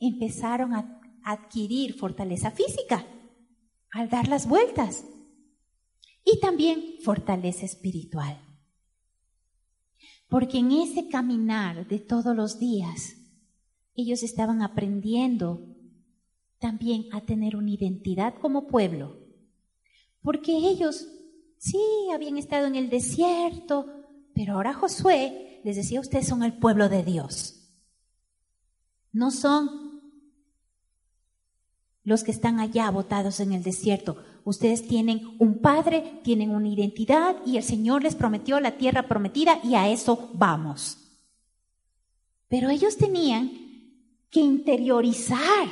[0.00, 3.04] Empezaron a adquirir fortaleza física
[3.92, 5.04] al dar las vueltas
[6.24, 8.40] y también fortaleza espiritual.
[10.28, 13.16] Porque en ese caminar de todos los días,
[13.94, 15.60] ellos estaban aprendiendo
[16.58, 19.18] también a tener una identidad como pueblo.
[20.22, 21.08] Porque ellos
[21.58, 21.78] sí
[22.14, 23.86] habían estado en el desierto,
[24.34, 27.68] pero ahora Josué les decía, ustedes son el pueblo de Dios.
[29.12, 30.00] No son
[32.04, 34.16] los que están allá botados en el desierto.
[34.44, 39.60] Ustedes tienen un padre, tienen una identidad y el Señor les prometió la tierra prometida
[39.62, 40.98] y a eso vamos.
[42.48, 43.50] Pero ellos tenían
[44.30, 45.68] que interiorizar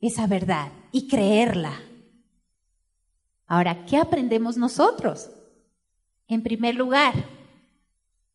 [0.00, 1.72] esa verdad y creerla.
[3.46, 5.30] Ahora, ¿qué aprendemos nosotros?
[6.28, 7.14] En primer lugar,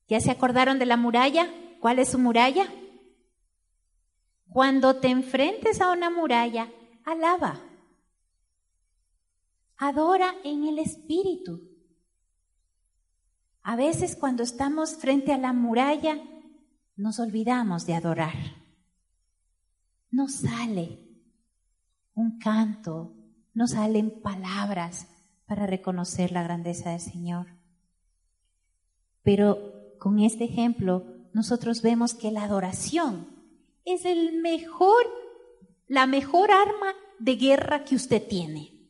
[0.07, 1.49] ¿ya se acordaron de la muralla?
[1.79, 2.67] ¿Cuál es su muralla?
[4.49, 6.69] Cuando te enfrentes a una muralla,
[7.05, 7.70] alaba.
[9.83, 11.67] Adora en el Espíritu.
[13.63, 16.21] A veces cuando estamos frente a la muralla,
[16.95, 18.35] nos olvidamos de adorar.
[20.11, 20.99] No sale
[22.13, 23.15] un canto,
[23.55, 25.07] no salen palabras
[25.47, 27.47] para reconocer la grandeza del Señor.
[29.23, 33.27] Pero con este ejemplo, nosotros vemos que la adoración
[33.83, 35.07] es el mejor
[35.87, 38.80] la mejor arma de guerra que usted tiene.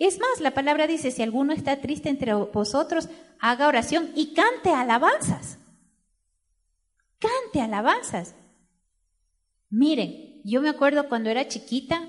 [0.00, 4.70] Es más, la palabra dice, si alguno está triste entre vosotros, haga oración y cante
[4.70, 5.58] alabanzas.
[7.18, 8.34] Cante alabanzas.
[9.68, 12.08] Miren, yo me acuerdo cuando era chiquita,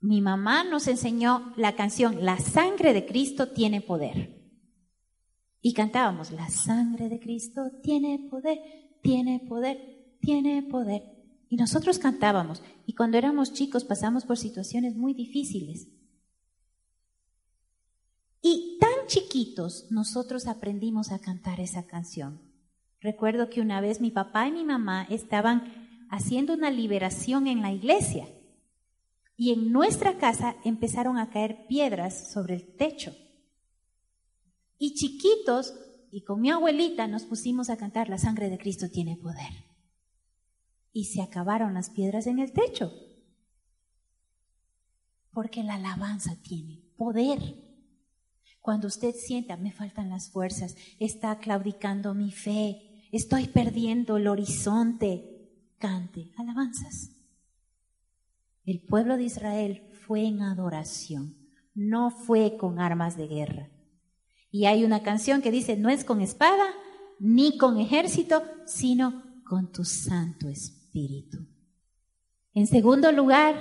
[0.00, 4.40] mi mamá nos enseñó la canción La sangre de Cristo tiene poder.
[5.60, 8.60] Y cantábamos, la sangre de Cristo tiene poder,
[9.02, 11.02] tiene poder, tiene poder.
[11.48, 15.88] Y nosotros cantábamos, y cuando éramos chicos pasamos por situaciones muy difíciles.
[18.40, 22.40] Y tan chiquitos nosotros aprendimos a cantar esa canción.
[23.00, 27.72] Recuerdo que una vez mi papá y mi mamá estaban haciendo una liberación en la
[27.72, 28.28] iglesia
[29.36, 33.14] y en nuestra casa empezaron a caer piedras sobre el techo.
[34.78, 35.74] Y chiquitos,
[36.10, 39.68] y con mi abuelita nos pusimos a cantar La sangre de Cristo tiene poder
[40.92, 42.92] y se acabaron las piedras en el techo.
[45.32, 47.67] Porque la alabanza tiene poder.
[48.68, 55.48] Cuando usted sienta, me faltan las fuerzas, está claudicando mi fe, estoy perdiendo el horizonte,
[55.78, 57.12] cante alabanzas.
[58.66, 61.34] El pueblo de Israel fue en adoración,
[61.74, 63.70] no fue con armas de guerra.
[64.50, 66.66] Y hay una canción que dice, no es con espada
[67.18, 71.38] ni con ejército, sino con tu Santo Espíritu.
[72.52, 73.54] En segundo lugar,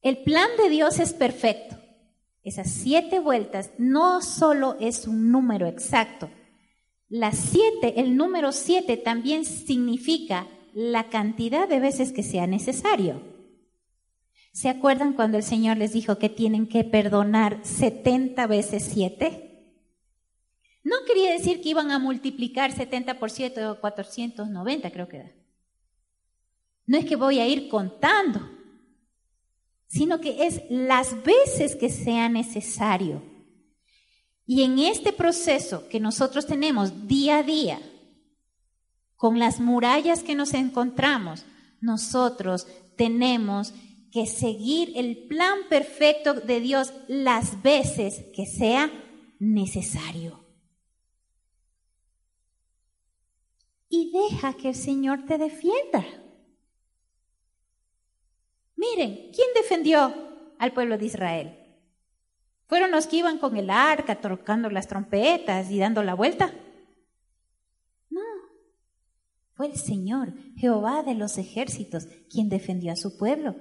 [0.00, 1.75] el plan de Dios es perfecto.
[2.46, 6.30] Esas siete vueltas no solo es un número exacto.
[7.08, 13.20] Las siete, el número siete también significa la cantidad de veces que sea necesario.
[14.52, 19.74] ¿Se acuerdan cuando el Señor les dijo que tienen que perdonar 70 veces 7?
[20.84, 25.32] No quería decir que iban a multiplicar 70 por 7 o 490, creo que era.
[26.86, 28.55] No es que voy a ir contando,
[29.86, 33.22] sino que es las veces que sea necesario.
[34.46, 37.80] Y en este proceso que nosotros tenemos día a día,
[39.16, 41.44] con las murallas que nos encontramos,
[41.80, 42.66] nosotros
[42.96, 43.72] tenemos
[44.12, 48.90] que seguir el plan perfecto de Dios las veces que sea
[49.38, 50.44] necesario.
[53.88, 56.04] Y deja que el Señor te defienda.
[58.76, 60.14] Miren, ¿quién defendió
[60.58, 61.66] al pueblo de Israel?
[62.66, 66.52] ¿Fueron los que iban con el arca tocando las trompetas y dando la vuelta?
[68.10, 68.20] No,
[69.54, 73.56] fue el Señor, Jehová de los ejércitos, quien defendió a su pueblo.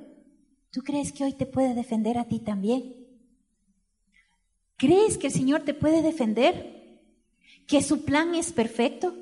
[0.71, 2.95] ¿Tú crees que hoy te puede defender a ti también?
[4.77, 6.99] ¿Crees que el Señor te puede defender?
[7.67, 9.15] ¿Que su plan es perfecto?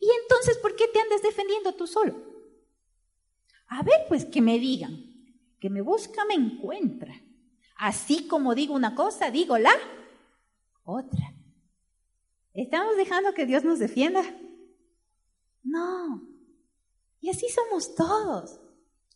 [0.00, 2.31] ¿Y entonces por qué te andas defendiendo tú solo?
[3.74, 5.02] A ver, pues que me digan,
[5.58, 7.14] que me busca, me encuentra.
[7.78, 9.72] Así como digo una cosa, digo la
[10.84, 11.34] otra.
[12.52, 14.22] ¿Estamos dejando que Dios nos defienda?
[15.62, 16.22] No.
[17.20, 18.60] Y así somos todos.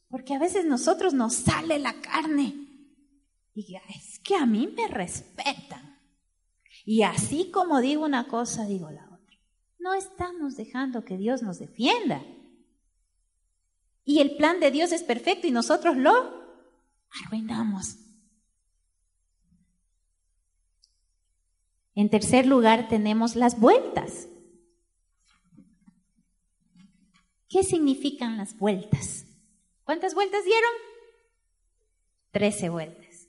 [0.08, 2.54] Porque a veces nosotros nos sale la carne.
[3.52, 6.00] Y es que a mí me respetan.
[6.86, 9.38] Y así como digo una cosa, digo la otra.
[9.78, 12.22] No estamos dejando que Dios nos defienda.
[14.06, 16.14] Y el plan de Dios es perfecto y nosotros lo
[17.24, 17.96] arruinamos.
[21.96, 24.28] En tercer lugar tenemos las vueltas.
[27.48, 29.26] ¿Qué significan las vueltas?
[29.82, 30.70] ¿Cuántas vueltas dieron?
[32.30, 33.26] Trece vueltas.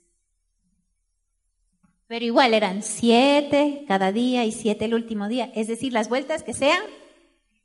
[2.05, 5.51] Pero igual eran siete cada día y siete el último día.
[5.55, 6.84] Es decir, las vueltas que sean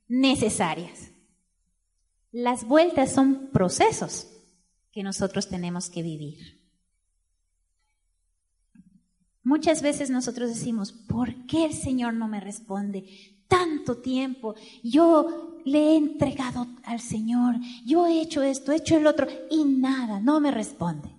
[0.09, 1.12] necesarias.
[2.33, 4.27] Las vueltas son procesos
[4.91, 6.63] que nosotros tenemos que vivir.
[9.43, 13.05] Muchas veces nosotros decimos, ¿por qué el Señor no me responde?
[13.49, 19.07] Tanto tiempo, yo le he entregado al Señor, yo he hecho esto, he hecho el
[19.07, 21.11] otro, y nada, no me responde.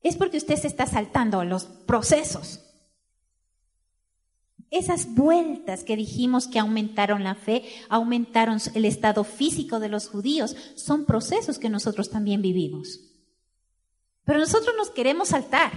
[0.00, 2.67] Es porque usted se está saltando los procesos.
[4.70, 10.56] Esas vueltas que dijimos que aumentaron la fe, aumentaron el estado físico de los judíos,
[10.74, 13.00] son procesos que nosotros también vivimos.
[14.24, 15.72] Pero nosotros nos queremos saltar.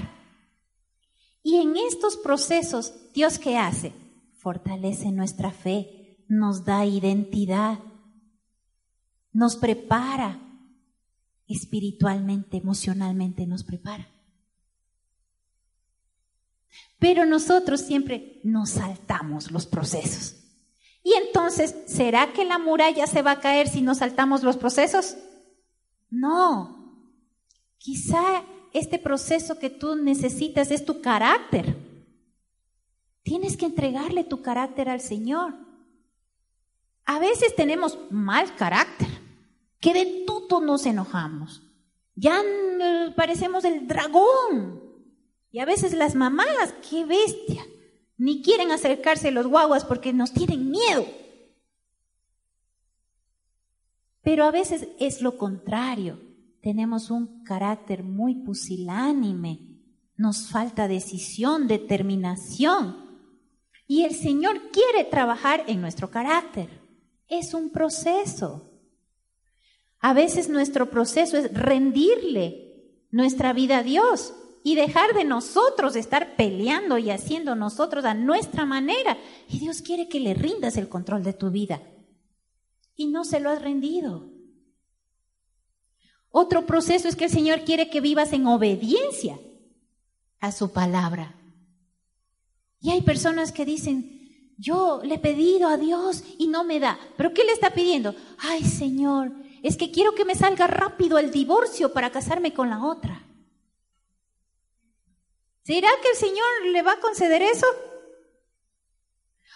[1.41, 3.93] Y en estos procesos, Dios qué hace?
[4.33, 7.79] Fortalece nuestra fe, nos da identidad,
[9.31, 10.39] nos prepara
[11.47, 14.10] espiritualmente, emocionalmente, nos prepara.
[17.01, 20.35] Pero nosotros siempre nos saltamos los procesos.
[21.03, 25.17] Y entonces, ¿será que la muralla se va a caer si nos saltamos los procesos?
[26.11, 27.09] No.
[27.79, 31.75] Quizá este proceso que tú necesitas es tu carácter.
[33.23, 35.55] Tienes que entregarle tu carácter al Señor.
[37.05, 39.07] A veces tenemos mal carácter,
[39.79, 41.63] que de todo nos enojamos.
[42.13, 42.43] Ya
[43.15, 44.90] parecemos el dragón.
[45.51, 47.65] Y a veces las mamás, qué bestia,
[48.17, 51.05] ni quieren acercarse a los guaguas porque nos tienen miedo.
[54.23, 56.19] Pero a veces es lo contrario.
[56.61, 59.79] Tenemos un carácter muy pusilánime.
[60.15, 62.95] Nos falta decisión, determinación.
[63.87, 66.81] Y el Señor quiere trabajar en nuestro carácter
[67.31, 68.69] es un proceso.
[69.99, 74.33] A veces nuestro proceso es rendirle nuestra vida a Dios
[74.63, 79.17] y dejar de nosotros estar peleando y haciendo nosotros a nuestra manera.
[79.47, 81.81] Y Dios quiere que le rindas el control de tu vida.
[82.95, 84.29] Y no se lo has rendido.
[86.29, 89.39] Otro proceso es que el Señor quiere que vivas en obediencia
[90.39, 91.35] a su palabra.
[92.79, 96.99] Y hay personas que dicen, yo le he pedido a Dios y no me da.
[97.17, 98.15] ¿Pero qué le está pidiendo?
[98.37, 99.33] Ay, Señor,
[99.63, 103.25] es que quiero que me salga rápido el divorcio para casarme con la otra.
[105.63, 107.67] ¿Será que el Señor le va a conceder eso?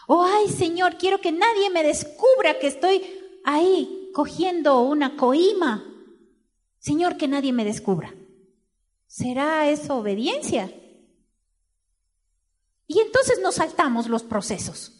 [0.08, 3.04] O, ay, Señor, quiero que nadie me descubra que estoy
[3.44, 5.84] ahí cogiendo una coima.
[6.78, 8.14] Señor, que nadie me descubra.
[9.08, 10.72] ¿Será eso obediencia?
[12.88, 14.92] Y entonces nos saltamos los procesos.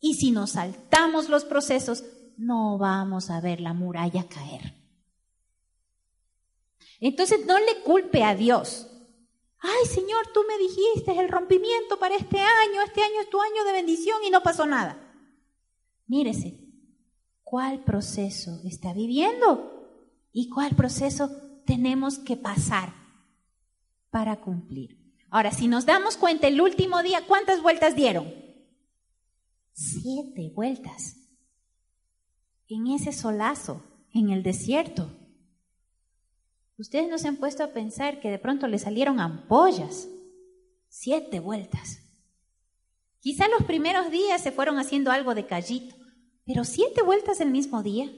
[0.00, 2.04] Y si nos saltamos los procesos,
[2.36, 4.74] no vamos a ver la muralla caer.
[7.00, 8.88] Entonces no le culpe a Dios.
[9.66, 13.64] Ay, Señor, tú me dijiste el rompimiento para este año, este año es tu año
[13.64, 15.00] de bendición y no pasó nada.
[16.06, 16.60] Mírese,
[17.42, 19.88] ¿cuál proceso está viviendo?
[20.32, 21.30] ¿Y cuál proceso
[21.64, 22.92] tenemos que pasar
[24.10, 24.98] para cumplir?
[25.30, 28.34] Ahora, si nos damos cuenta, el último día, ¿cuántas vueltas dieron?
[29.72, 31.16] Siete vueltas.
[32.68, 35.23] En ese solazo, en el desierto.
[36.76, 40.08] Ustedes no se han puesto a pensar que de pronto le salieron ampollas.
[40.88, 42.00] Siete vueltas.
[43.20, 45.96] Quizá los primeros días se fueron haciendo algo de callito,
[46.44, 48.12] pero siete vueltas el mismo día.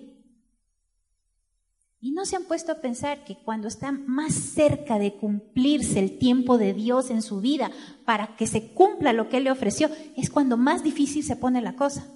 [2.00, 6.18] Y no se han puesto a pensar que cuando está más cerca de cumplirse el
[6.18, 7.70] tiempo de Dios en su vida
[8.04, 11.60] para que se cumpla lo que Él le ofreció, es cuando más difícil se pone
[11.62, 12.06] la cosa.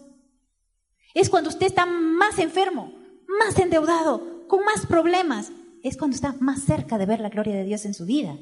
[1.15, 2.93] Es cuando usted está más enfermo,
[3.27, 5.53] más endeudado, con más problemas,
[5.83, 8.37] es cuando está más cerca de ver la gloria de Dios en su vida.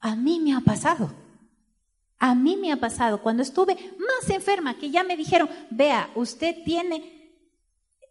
[0.00, 1.12] A mí me ha pasado.
[2.18, 6.54] A mí me ha pasado cuando estuve más enferma, que ya me dijeron, vea, usted
[6.64, 7.32] tiene,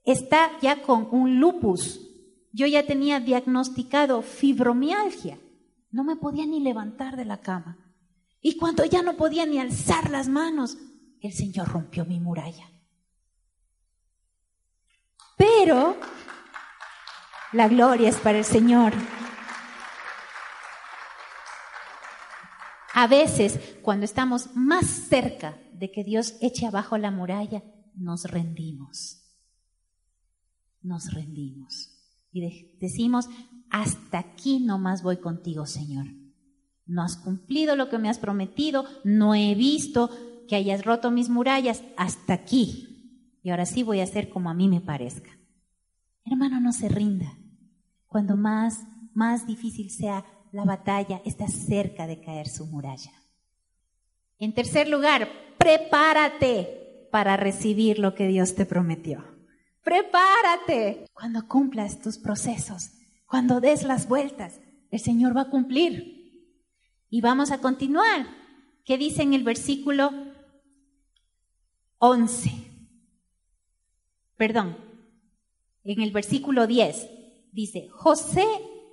[0.03, 2.01] está ya con un lupus.
[2.51, 5.39] Yo ya tenía diagnosticado fibromialgia.
[5.91, 7.77] No me podía ni levantar de la cama.
[8.41, 10.77] Y cuando ya no podía ni alzar las manos,
[11.21, 12.69] el Señor rompió mi muralla.
[15.37, 15.97] Pero
[17.51, 18.93] la gloria es para el Señor.
[22.93, 27.63] A veces, cuando estamos más cerca de que Dios eche abajo la muralla,
[27.95, 29.23] nos rendimos.
[30.81, 31.95] Nos rendimos.
[32.31, 33.29] Y decimos,
[33.69, 36.07] hasta aquí nomás voy contigo, Señor.
[36.85, 40.09] No has cumplido lo que me has prometido, no he visto
[40.47, 43.39] que hayas roto mis murallas, hasta aquí.
[43.43, 45.29] Y ahora sí voy a hacer como a mí me parezca.
[46.25, 47.38] Hermano, no se rinda.
[48.09, 53.13] Cuando más, más difícil sea la batalla, está cerca de caer su muralla.
[54.39, 55.29] En tercer lugar,
[55.59, 59.23] prepárate para recibir lo que Dios te prometió.
[59.83, 62.91] Prepárate cuando cumplas tus procesos,
[63.27, 66.17] cuando des las vueltas, el Señor va a cumplir.
[67.11, 68.25] Y vamos a continuar.
[68.85, 70.11] ¿Qué dice en el versículo
[71.99, 72.51] 11?
[74.35, 74.77] Perdón,
[75.83, 77.18] en el versículo 10
[77.51, 78.45] dice, José,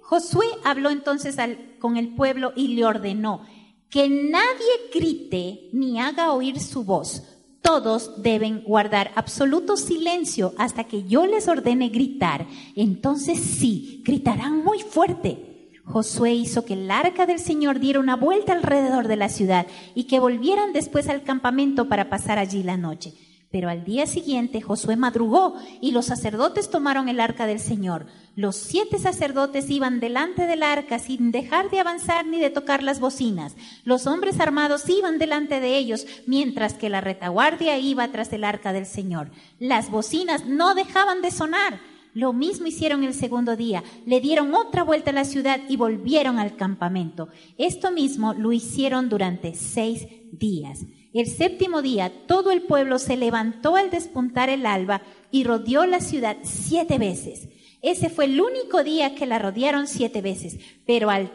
[0.02, 1.36] Josué habló entonces
[1.78, 3.42] con el pueblo y le ordenó
[3.90, 7.22] que nadie grite ni haga oír su voz.
[7.62, 12.46] Todos deben guardar absoluto silencio hasta que yo les ordene gritar.
[12.76, 15.72] Entonces sí, gritarán muy fuerte.
[15.84, 20.04] Josué hizo que el arca del Señor diera una vuelta alrededor de la ciudad y
[20.04, 23.14] que volvieran después al campamento para pasar allí la noche.
[23.50, 28.06] Pero al día siguiente Josué madrugó y los sacerdotes tomaron el arca del Señor.
[28.34, 33.00] Los siete sacerdotes iban delante del arca sin dejar de avanzar ni de tocar las
[33.00, 33.56] bocinas.
[33.84, 38.72] Los hombres armados iban delante de ellos, mientras que la retaguardia iba tras el arca
[38.72, 39.30] del Señor.
[39.58, 41.80] Las bocinas no dejaban de sonar.
[42.14, 43.84] Lo mismo hicieron el segundo día.
[44.06, 47.28] Le dieron otra vuelta a la ciudad y volvieron al campamento.
[47.58, 50.80] Esto mismo lo hicieron durante seis días.
[51.16, 55.00] El séptimo día todo el pueblo se levantó al despuntar el alba
[55.30, 57.48] y rodeó la ciudad siete veces.
[57.80, 61.30] Ese fue el único día que la rodearon siete veces, pero al,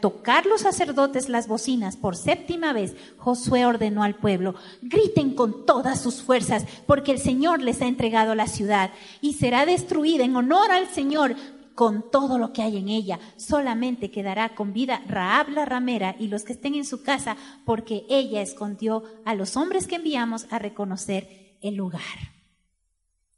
[0.00, 6.00] tocar los sacerdotes las bocinas por séptima vez, Josué ordenó al pueblo, griten con todas
[6.00, 10.70] sus fuerzas, porque el Señor les ha entregado la ciudad y será destruida en honor
[10.70, 11.34] al Señor
[11.80, 13.18] con todo lo que hay en ella.
[13.38, 18.04] Solamente quedará con vida Raab la ramera y los que estén en su casa, porque
[18.10, 22.02] ella escondió a los hombres que enviamos a reconocer el lugar.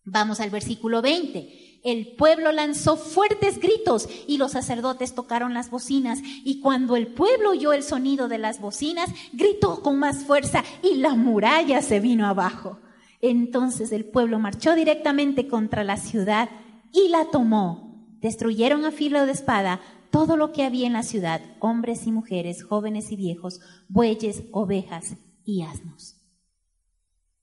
[0.02, 1.82] Vamos al versículo 20.
[1.84, 7.50] El pueblo lanzó fuertes gritos y los sacerdotes tocaron las bocinas y cuando el pueblo
[7.50, 12.26] oyó el sonido de las bocinas, gritó con más fuerza y la muralla se vino
[12.26, 12.80] abajo.
[13.20, 16.50] Entonces el pueblo marchó directamente contra la ciudad
[16.92, 17.91] y la tomó
[18.22, 19.80] Destruyeron a filo de espada
[20.12, 25.16] todo lo que había en la ciudad, hombres y mujeres, jóvenes y viejos, bueyes, ovejas
[25.44, 26.16] y asnos.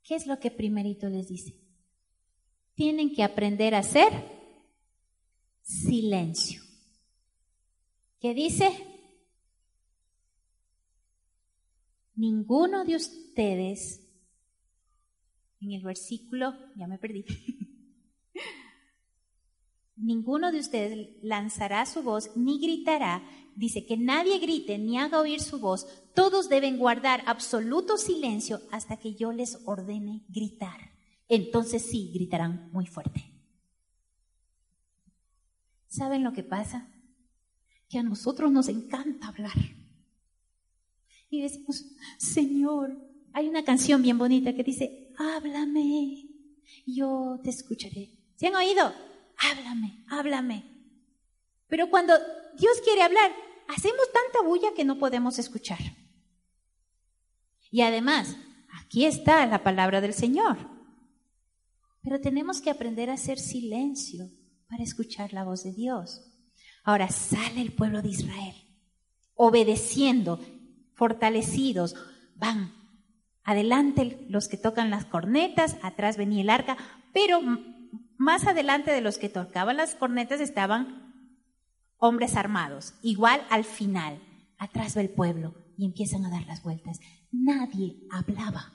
[0.03, 1.53] ¿Qué es lo que primerito les dice?
[2.75, 4.09] Tienen que aprender a hacer
[5.61, 6.61] silencio.
[8.21, 8.71] ¿Qué dice?
[12.15, 14.01] Ninguno de ustedes,
[15.59, 17.25] en el versículo, ya me perdí,
[19.99, 23.23] ninguno de ustedes lanzará su voz ni gritará.
[23.55, 25.87] Dice que nadie grite ni haga oír su voz.
[26.13, 30.91] Todos deben guardar absoluto silencio hasta que yo les ordene gritar.
[31.27, 33.25] Entonces sí, gritarán muy fuerte.
[35.87, 36.87] ¿Saben lo que pasa?
[37.89, 39.57] Que a nosotros nos encanta hablar.
[41.29, 41.85] Y decimos,
[42.17, 42.97] Señor,
[43.33, 46.29] hay una canción bien bonita que dice, háblame,
[46.85, 48.11] yo te escucharé.
[48.35, 49.08] ¿Se han oído?
[49.39, 50.63] Háblame, háblame.
[51.67, 52.13] Pero cuando
[52.57, 53.31] Dios quiere hablar,
[53.67, 55.79] hacemos tanta bulla que no podemos escuchar.
[57.71, 58.35] Y además,
[58.81, 60.57] aquí está la palabra del Señor.
[62.01, 64.29] Pero tenemos que aprender a hacer silencio
[64.67, 66.25] para escuchar la voz de Dios.
[66.83, 68.55] Ahora sale el pueblo de Israel,
[69.35, 70.39] obedeciendo,
[70.95, 71.95] fortalecidos,
[72.35, 72.73] van.
[73.43, 76.77] Adelante los que tocan las cornetas, atrás venía el arca,
[77.13, 77.41] pero
[78.19, 81.13] más adelante de los que tocaban las cornetas estaban
[81.97, 82.93] hombres armados.
[83.01, 84.21] Igual al final,
[84.57, 86.99] atrás va el pueblo y empiezan a dar las vueltas.
[87.31, 88.73] Nadie hablaba.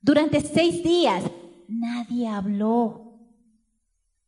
[0.00, 1.24] Durante seis días,
[1.66, 3.18] nadie habló.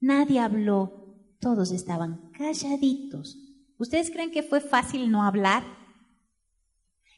[0.00, 3.38] Nadie habló, todos estaban calladitos.
[3.78, 5.62] ¿Ustedes creen que fue fácil no hablar?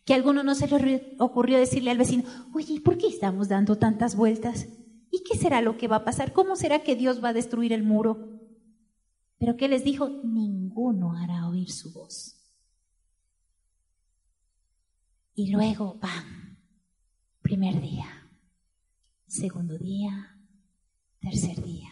[0.04, 3.76] Que a alguno no se le ocurrió decirle al vecino, oye, ¿por qué estamos dando
[3.78, 4.68] tantas vueltas?
[5.10, 6.32] ¿Y qué será lo que va a pasar?
[6.32, 8.40] ¿Cómo será que Dios va a destruir el muro?
[9.38, 10.08] Pero ¿qué les dijo?
[10.08, 12.34] Ninguno hará oír su voz.
[15.34, 16.58] Y luego van.
[17.42, 18.28] Primer día,
[19.26, 20.36] segundo día,
[21.20, 21.88] tercer día.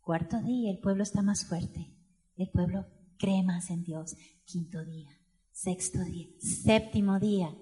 [0.00, 1.94] Cuarto día, el pueblo está más fuerte.
[2.36, 2.86] El pueblo
[3.18, 4.16] cree más en Dios.
[4.44, 5.10] Quinto día,
[5.52, 7.54] sexto día, séptimo día.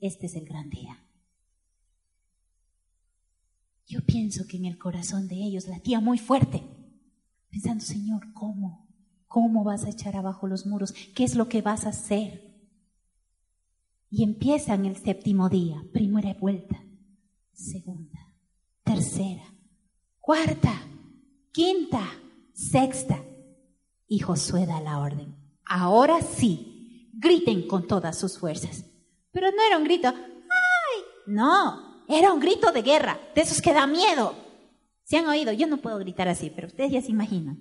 [0.00, 1.07] Este es el gran día.
[3.88, 6.62] Yo pienso que en el corazón de ellos latía muy fuerte,
[7.48, 8.86] pensando, Señor, ¿cómo?
[9.26, 10.92] ¿Cómo vas a echar abajo los muros?
[11.14, 12.54] ¿Qué es lo que vas a hacer?
[14.10, 16.82] Y empiezan el séptimo día, primera vuelta,
[17.52, 18.18] segunda,
[18.84, 19.44] tercera,
[20.20, 20.82] cuarta,
[21.50, 22.02] quinta,
[22.52, 23.24] sexta.
[24.06, 25.34] Y Josué da la orden.
[25.64, 28.84] Ahora sí, griten con todas sus fuerzas.
[29.30, 31.04] Pero no era un grito, ¡ay!
[31.26, 34.34] No, era un grito de guerra, de esos que da miedo.
[35.04, 35.52] ¿Se han oído?
[35.52, 37.58] Yo no puedo gritar así, pero ustedes ya se imaginan.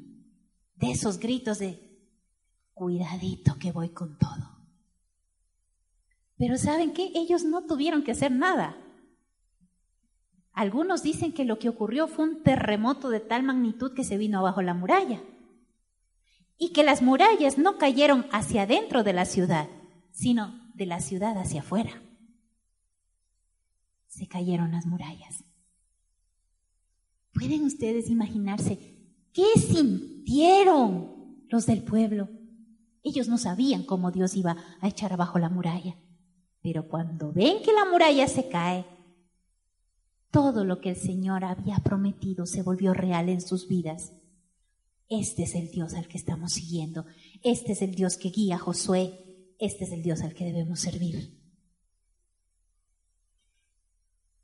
[0.75, 1.87] De esos gritos de,
[2.73, 4.57] cuidadito que voy con todo.
[6.37, 7.11] Pero ¿saben qué?
[7.15, 8.77] Ellos no tuvieron que hacer nada.
[10.53, 14.39] Algunos dicen que lo que ocurrió fue un terremoto de tal magnitud que se vino
[14.39, 15.21] abajo la muralla.
[16.57, 19.67] Y que las murallas no cayeron hacia adentro de la ciudad,
[20.11, 22.01] sino de la ciudad hacia afuera.
[24.17, 25.43] Se cayeron las murallas.
[27.33, 28.79] ¿Pueden ustedes imaginarse
[29.31, 32.27] qué sintieron los del pueblo?
[33.03, 35.97] Ellos no sabían cómo Dios iba a echar abajo la muralla.
[36.63, 38.87] Pero cuando ven que la muralla se cae,
[40.31, 44.13] todo lo que el Señor había prometido se volvió real en sus vidas.
[45.09, 47.05] Este es el Dios al que estamos siguiendo.
[47.43, 49.53] Este es el Dios que guía a Josué.
[49.59, 51.36] Este es el Dios al que debemos servir.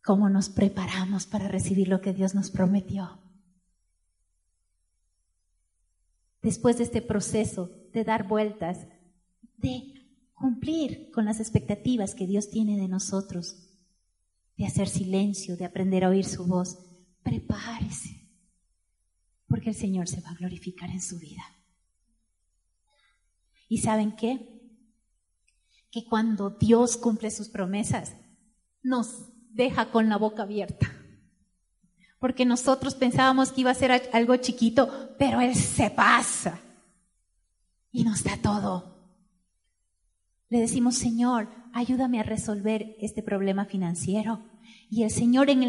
[0.03, 3.21] ¿Cómo nos preparamos para recibir lo que Dios nos prometió?
[6.41, 8.85] Después de este proceso de dar vueltas,
[9.55, 9.93] de
[10.33, 13.69] cumplir con las expectativas que Dios tiene de nosotros,
[14.57, 16.79] de hacer silencio, de aprender a oír su voz,
[17.23, 18.29] prepárese,
[19.47, 21.43] porque el Señor se va a glorificar en su vida.
[23.69, 24.69] ¿Y saben qué?
[25.89, 28.17] Que cuando Dios cumple sus promesas,
[28.81, 30.91] nos deja con la boca abierta.
[32.19, 36.59] Porque nosotros pensábamos que iba a ser algo chiquito, pero Él se pasa
[37.91, 38.93] y nos da todo.
[40.49, 44.41] Le decimos, Señor, ayúdame a resolver este problema financiero.
[44.89, 45.63] Y el Señor en,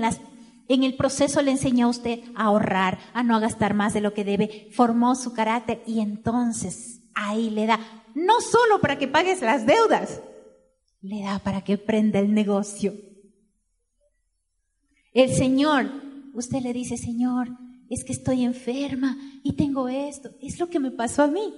[0.68, 4.24] el proceso le enseñó a usted a ahorrar, a no gastar más de lo que
[4.24, 7.80] debe, formó su carácter y entonces ahí le da,
[8.14, 10.20] no solo para que pagues las deudas,
[11.01, 12.95] le da para que prenda el negocio.
[15.14, 15.90] El Señor,
[16.34, 17.48] usted le dice, Señor,
[17.88, 21.54] es que estoy enferma y tengo esto, es lo que me pasó a mí.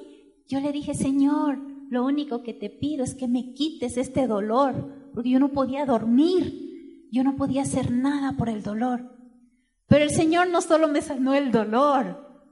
[0.47, 5.11] Yo le dije, Señor, lo único que te pido es que me quites este dolor,
[5.15, 9.17] porque yo no podía dormir, yo no podía hacer nada por el dolor.
[9.87, 12.45] Pero el Señor no solo me sanó el dolor,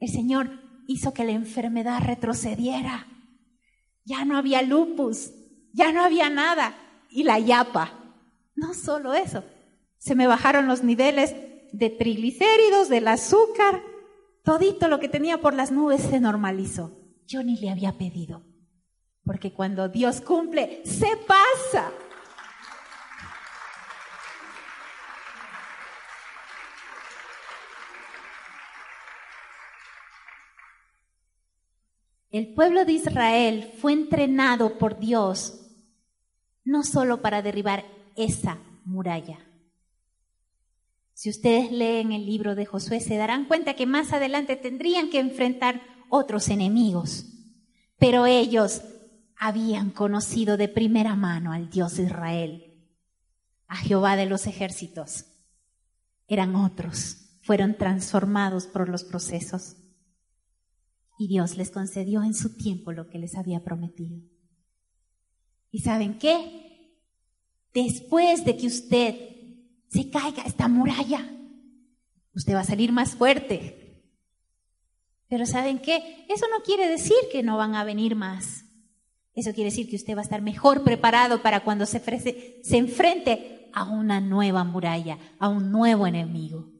[0.00, 0.50] el Señor
[0.88, 3.06] hizo que la enfermedad retrocediera.
[4.04, 5.30] Ya no había lupus,
[5.72, 6.74] ya no había nada.
[7.10, 7.92] Y la yapa.
[8.54, 9.44] No solo eso,
[9.98, 11.34] se me bajaron los niveles
[11.72, 13.82] de triglicéridos, del azúcar,
[14.48, 16.98] Todito lo que tenía por las nubes se normalizó.
[17.26, 18.46] Yo ni le había pedido.
[19.22, 21.92] Porque cuando Dios cumple, se pasa.
[32.30, 35.60] El pueblo de Israel fue entrenado por Dios
[36.64, 37.84] no solo para derribar
[38.16, 39.47] esa muralla.
[41.18, 45.18] Si ustedes leen el libro de Josué se darán cuenta que más adelante tendrían que
[45.18, 47.24] enfrentar otros enemigos,
[47.98, 48.82] pero ellos
[49.36, 52.86] habían conocido de primera mano al Dios de Israel,
[53.66, 55.24] a Jehová de los ejércitos.
[56.28, 59.74] Eran otros, fueron transformados por los procesos
[61.18, 64.20] y Dios les concedió en su tiempo lo que les había prometido.
[65.72, 66.94] ¿Y saben qué?
[67.74, 69.37] Después de que usted
[69.88, 71.28] se caiga esta muralla,
[72.34, 74.04] usted va a salir más fuerte.
[75.28, 76.24] Pero ¿saben qué?
[76.28, 78.64] Eso no quiere decir que no van a venir más.
[79.34, 82.00] Eso quiere decir que usted va a estar mejor preparado para cuando se,
[82.62, 86.72] se enfrente a una nueva muralla, a un nuevo enemigo.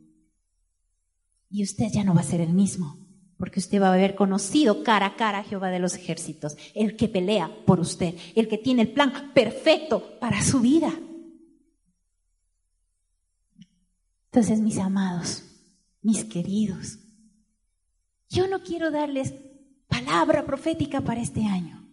[1.51, 4.83] Y usted ya no va a ser el mismo porque usted va a haber conocido
[4.83, 8.59] cara a cara a Jehová de los ejércitos, el que pelea por usted, el que
[8.59, 10.93] tiene el plan perfecto para su vida.
[14.39, 15.43] Entonces, mis amados,
[16.01, 17.01] mis queridos,
[18.29, 19.35] yo no quiero darles
[19.89, 21.85] palabra profética para este año.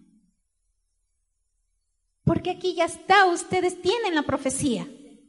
[2.24, 4.88] Porque aquí ya está, ustedes tienen la profecía.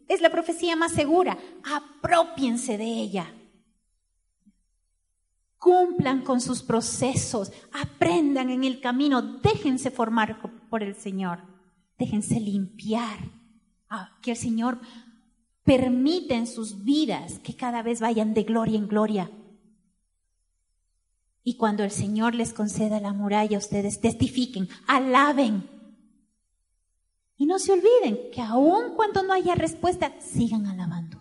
[0.09, 1.39] Es la profecía más segura.
[1.65, 3.33] Apropiense de ella
[5.59, 10.39] cumplan con sus procesos, aprendan en el camino, déjense formar
[10.69, 11.41] por el Señor,
[11.99, 13.19] déjense limpiar,
[13.89, 14.79] ah, que el Señor
[15.67, 19.31] permita en sus vidas que cada vez vayan de gloria en gloria.
[21.43, 25.69] Y cuando el Señor les conceda la muralla, ustedes testifiquen, alaben.
[27.37, 31.21] Y no se olviden que aun cuando no haya respuesta, sigan alabando.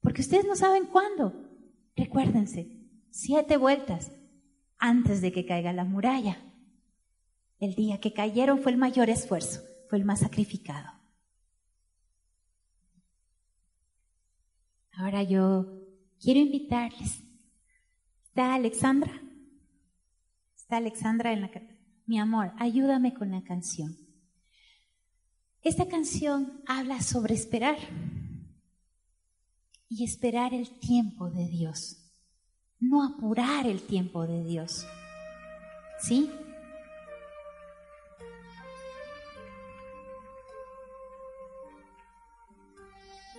[0.00, 1.32] Porque ustedes no saben cuándo.
[1.96, 2.68] Recuérdense,
[3.10, 4.12] siete vueltas
[4.78, 6.38] antes de que caiga la muralla.
[7.58, 10.97] El día que cayeron fue el mayor esfuerzo, fue el más sacrificado.
[14.98, 15.66] Ahora yo
[16.20, 17.22] quiero invitarles.
[18.24, 19.22] ¿Está Alexandra?
[20.54, 21.50] ¿Está Alexandra en la
[22.04, 23.96] Mi amor, ayúdame con la canción.
[25.62, 27.78] Esta canción habla sobre esperar
[29.88, 32.04] y esperar el tiempo de Dios
[32.80, 34.86] no apurar el tiempo de Dios.
[36.00, 36.30] ¿Sí?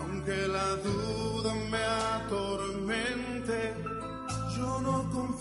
[0.00, 1.78] aunque la duda me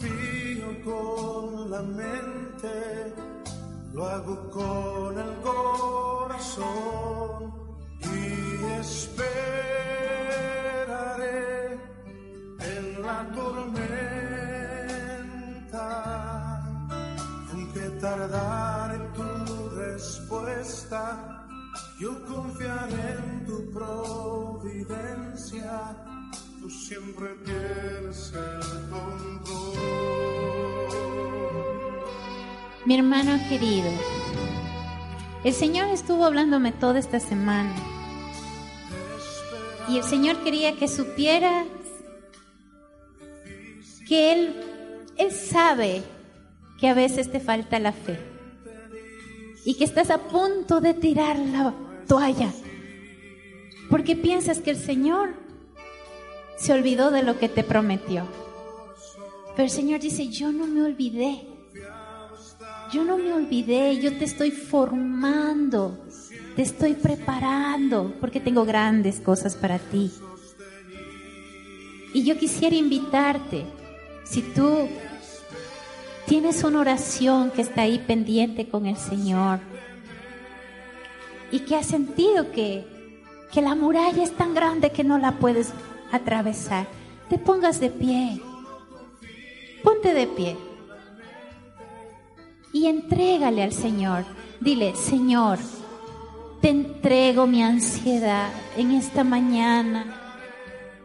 [0.02, 3.14] no confío con la mente,
[3.94, 6.64] lo hago con el corazón
[8.00, 9.80] y esperaré
[12.60, 13.84] en la tormenta,
[17.52, 18.90] aunque tardar
[19.76, 21.46] respuesta,
[22.00, 24.96] yo confiaré en tu providencia,
[26.60, 29.69] tú siempre tienes el control.
[32.90, 33.88] Mi hermano querido,
[35.44, 37.72] el Señor estuvo hablándome toda esta semana.
[39.88, 41.68] Y el Señor quería que supieras
[44.08, 44.56] que Él,
[45.18, 46.02] Él sabe
[46.80, 48.20] que a veces te falta la fe
[49.66, 51.76] y que estás a punto de tirar la
[52.08, 52.50] toalla
[53.92, 55.36] porque piensas que el Señor
[56.58, 58.26] se olvidó de lo que te prometió.
[59.52, 61.59] Pero el Señor dice, yo no me olvidé.
[62.92, 65.96] Yo no me olvidé, yo te estoy formando,
[66.56, 70.12] te estoy preparando, porque tengo grandes cosas para ti.
[72.16, 73.66] Y yo quisiera invitarte,
[74.24, 74.88] si tú
[76.26, 79.60] tienes una oración que está ahí pendiente con el Señor
[81.52, 82.88] y que has sentido que,
[83.52, 85.74] que la muralla es tan grande que no la puedes
[86.12, 86.88] atravesar,
[87.30, 88.42] te pongas de pie.
[89.84, 90.69] Ponte de pie
[92.72, 94.26] y entrégale al Señor.
[94.60, 95.60] Dile, Señor,
[96.62, 100.16] te entrego mi ansiedad en esta mañana.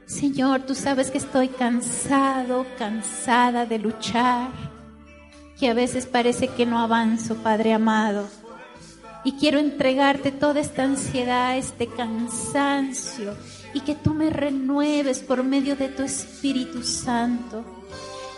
[0.06, 4.50] Señor, tú sabes que estoy cansado, cansada de luchar,
[5.58, 8.28] que a veces parece que no avanzo, Padre amado.
[9.24, 13.34] Y quiero entregarte toda esta ansiedad, este cansancio,
[13.72, 17.64] y que tú me renueves por medio de tu Espíritu Santo.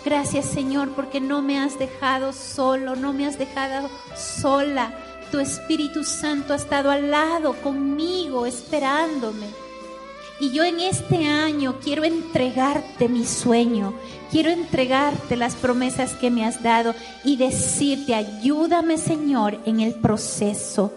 [0.07, 4.93] Gracias Señor porque no me has dejado solo, no me has dejado sola.
[5.33, 9.49] Tu Espíritu Santo ha estado al lado conmigo, esperándome.
[10.39, 13.95] Y yo en este año quiero entregarte mi sueño,
[14.31, 20.95] quiero entregarte las promesas que me has dado y decirte, ayúdame Señor en el proceso.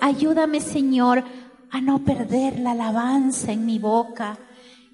[0.00, 1.22] Ayúdame Señor
[1.70, 4.36] a no perder la alabanza en mi boca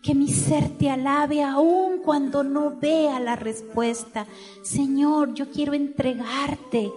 [0.05, 4.27] que mi ser te alabe aún cuando no vea la respuesta.
[4.63, 6.93] Señor, yo quiero entregarte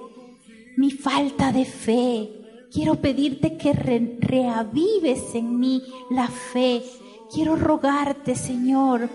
[0.76, 2.68] mi falta de fe.
[2.70, 6.84] Quiero pedirte que reavives en mí la fe.
[7.34, 9.10] Quiero rogarte, Señor,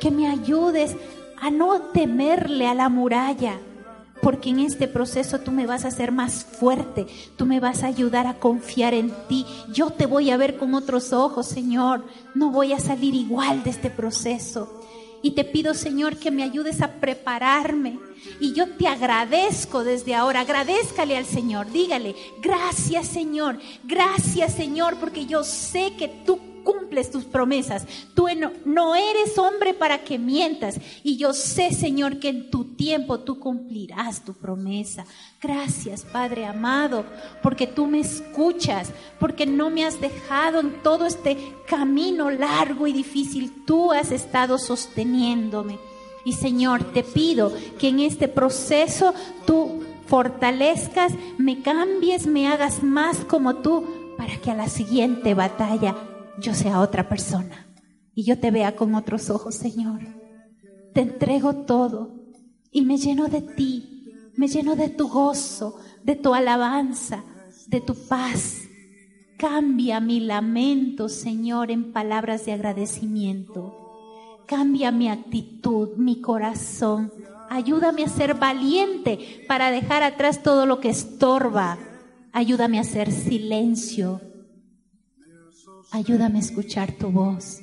[0.00, 0.96] que me ayudes
[1.38, 3.60] a no temerle a la muralla
[4.22, 7.88] porque en este proceso tú me vas a hacer más fuerte, tú me vas a
[7.88, 9.44] ayudar a confiar en ti.
[9.72, 12.04] Yo te voy a ver con otros ojos, Señor.
[12.34, 14.80] No voy a salir igual de este proceso.
[15.24, 17.98] Y te pido, Señor, que me ayudes a prepararme.
[18.40, 20.40] Y yo te agradezco desde ahora.
[20.40, 21.70] Agradezcale al Señor.
[21.72, 23.58] Dígale, gracias, Señor.
[23.84, 27.86] Gracias, Señor, porque yo sé que tú cumples tus promesas.
[28.14, 28.26] Tú
[28.64, 30.80] no eres hombre para que mientas.
[31.02, 35.04] Y yo sé, Señor, que en tu tiempo tú cumplirás tu promesa.
[35.40, 37.04] Gracias, Padre amado,
[37.42, 41.36] porque tú me escuchas, porque no me has dejado en todo este
[41.66, 43.64] camino largo y difícil.
[43.64, 45.78] Tú has estado sosteniéndome.
[46.24, 49.12] Y Señor, te pido que en este proceso
[49.46, 53.84] tú fortalezcas, me cambies, me hagas más como tú,
[54.16, 55.94] para que a la siguiente batalla
[56.38, 57.66] yo sea otra persona
[58.14, 60.00] y yo te vea con otros ojos, Señor.
[60.92, 62.14] Te entrego todo
[62.70, 64.06] y me lleno de ti,
[64.36, 67.24] me lleno de tu gozo, de tu alabanza,
[67.66, 68.62] de tu paz.
[69.36, 73.80] Cambia mi lamento, Señor, en palabras de agradecimiento.
[74.46, 77.12] Cambia mi actitud, mi corazón.
[77.50, 81.78] Ayúdame a ser valiente para dejar atrás todo lo que estorba.
[82.32, 84.20] Ayúdame a hacer silencio
[85.94, 87.62] Ayúdame a escuchar tu voz.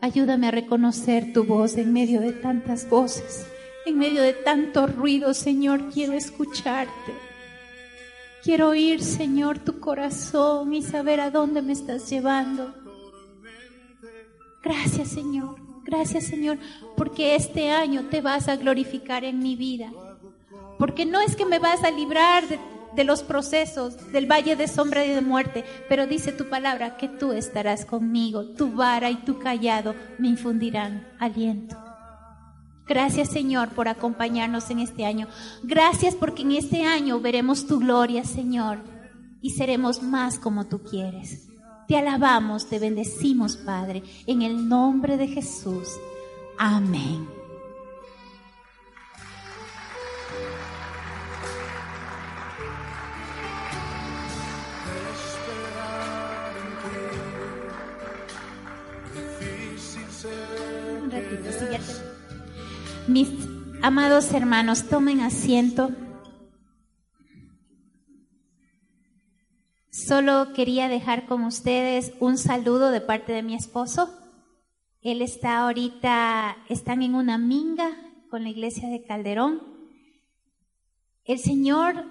[0.00, 3.44] Ayúdame a reconocer tu voz en medio de tantas voces,
[3.84, 5.90] en medio de tanto ruido, Señor.
[5.92, 7.12] Quiero escucharte.
[8.44, 12.72] Quiero oír, Señor, tu corazón y saber a dónde me estás llevando.
[14.62, 15.56] Gracias, Señor.
[15.82, 16.58] Gracias, Señor,
[16.96, 19.90] porque este año te vas a glorificar en mi vida.
[20.78, 22.60] Porque no es que me vas a librar de
[22.96, 27.08] de los procesos del valle de sombra y de muerte, pero dice tu palabra que
[27.08, 31.76] tú estarás conmigo, tu vara y tu callado me infundirán aliento.
[32.86, 35.28] Gracias Señor por acompañarnos en este año.
[35.62, 38.78] Gracias porque en este año veremos tu gloria Señor
[39.42, 41.48] y seremos más como tú quieres.
[41.88, 45.88] Te alabamos, te bendecimos Padre, en el nombre de Jesús.
[46.58, 47.35] Amén.
[63.08, 63.28] Mis
[63.82, 65.90] amados hermanos, tomen asiento.
[69.90, 74.12] Solo quería dejar con ustedes un saludo de parte de mi esposo.
[75.02, 77.96] Él está ahorita, están en una minga
[78.28, 79.62] con la iglesia de Calderón.
[81.22, 82.06] El Señor,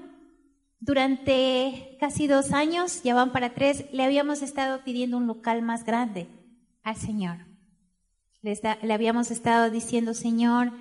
[0.80, 5.84] durante casi dos años, ya van para tres, le habíamos estado pidiendo un local más
[5.84, 6.30] grande
[6.84, 7.40] al Señor.
[8.42, 10.72] Le, le habíamos estado diciendo, Señor,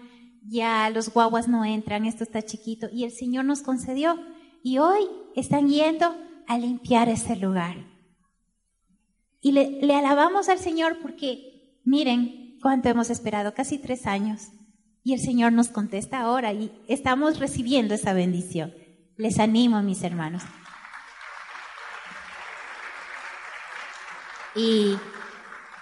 [0.46, 2.88] ya los guaguas no entran, esto está chiquito.
[2.92, 4.18] Y el Señor nos concedió.
[4.62, 6.14] Y hoy están yendo
[6.46, 7.76] a limpiar ese lugar.
[9.40, 14.48] Y le, alabamos al Señor porque, miren cuánto hemos esperado, casi tres años.
[15.02, 18.72] Y el Señor nos contesta ahora y estamos recibiendo esa bendición.
[19.16, 20.42] Les animo, mis hermanos.
[24.56, 24.96] Y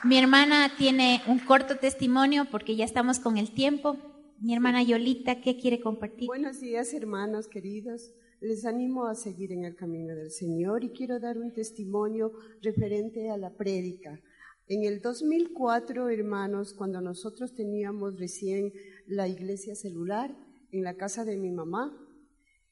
[0.03, 3.97] mi hermana tiene un corto testimonio porque ya estamos con el tiempo.
[4.43, 6.27] Mi hermana Yolita, ¿qué quiere compartir?
[6.27, 8.13] Buenos días, hermanos queridos.
[8.41, 13.31] Les animo a seguir en el camino del Señor y quiero dar un testimonio referente
[13.31, 14.21] a la prédica.
[14.67, 18.73] En el 2004, hermanos, cuando nosotros teníamos recién
[19.07, 20.37] la iglesia celular
[20.73, 21.97] en la casa de mi mamá,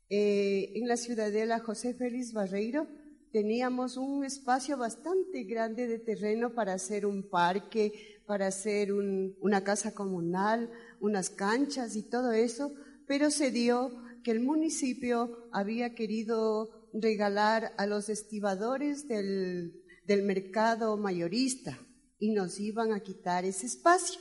[0.08, 2.88] eh, en la ciudadela José Félix Barreiro,
[3.30, 7.92] teníamos un espacio bastante grande de terreno para hacer un parque,
[8.26, 10.70] para hacer una casa comunal,
[11.00, 12.72] unas canchas y todo eso,
[13.06, 13.90] pero se dio
[14.22, 21.78] que el municipio había querido regalar a los estibadores del, del mercado mayorista
[22.18, 24.20] y nos iban a quitar ese espacio.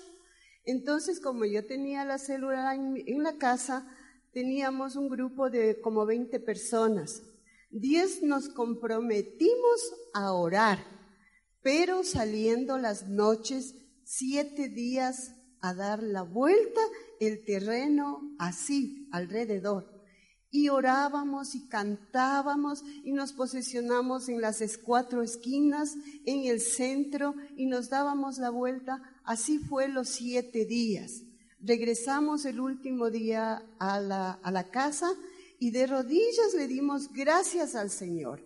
[0.64, 3.88] Entonces, como yo tenía la célula en, la casa,
[4.32, 7.24] teníamos un grupo de como 20 personas.
[7.72, 10.80] Diez nos comprometimos a orar,
[11.62, 16.82] pero saliendo las noches, siete días a dar la vuelta
[17.20, 20.00] el terreno así, alrededor
[20.52, 25.96] y orábamos y cantábamos y nos posesionamos en las cuatro esquinas,
[26.26, 29.02] en el centro y nos dábamos la vuelta.
[29.24, 31.22] Así fue los siete días.
[31.60, 35.12] Regresamos el último día a la, a la casa
[35.60, 38.42] y de rodillas le dimos gracias al Señor.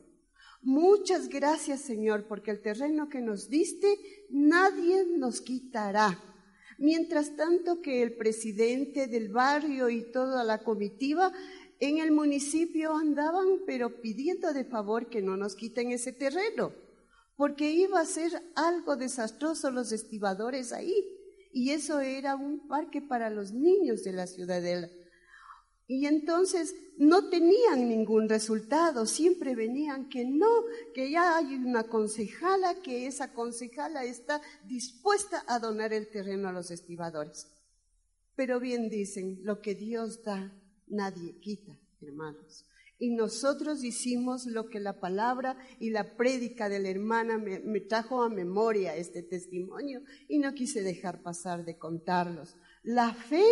[0.62, 3.98] Muchas gracias Señor, porque el terreno que nos diste
[4.30, 6.33] nadie nos quitará.
[6.78, 11.32] Mientras tanto que el presidente del barrio y toda la comitiva
[11.80, 16.72] en el municipio andaban, pero pidiendo de favor que no nos quiten ese terreno,
[17.36, 20.94] porque iba a ser algo desastroso los estibadores ahí.
[21.52, 24.90] Y eso era un parque para los niños de la ciudadela.
[25.88, 32.82] Y entonces no tenían ningún resultado, siempre venían que no, que ya hay una concejala,
[32.82, 37.48] que esa concejala está dispuesta a donar el terreno a los estibadores.
[38.36, 40.54] Pero bien dicen, lo que Dios da,
[40.88, 42.66] nadie quita, hermanos.
[42.98, 48.24] Y nosotros hicimos lo que la palabra y la prédica de la hermana me, trajo
[48.24, 52.56] a memoria este testimonio y no quise dejar pasar de contarlos.
[52.84, 53.44] La fe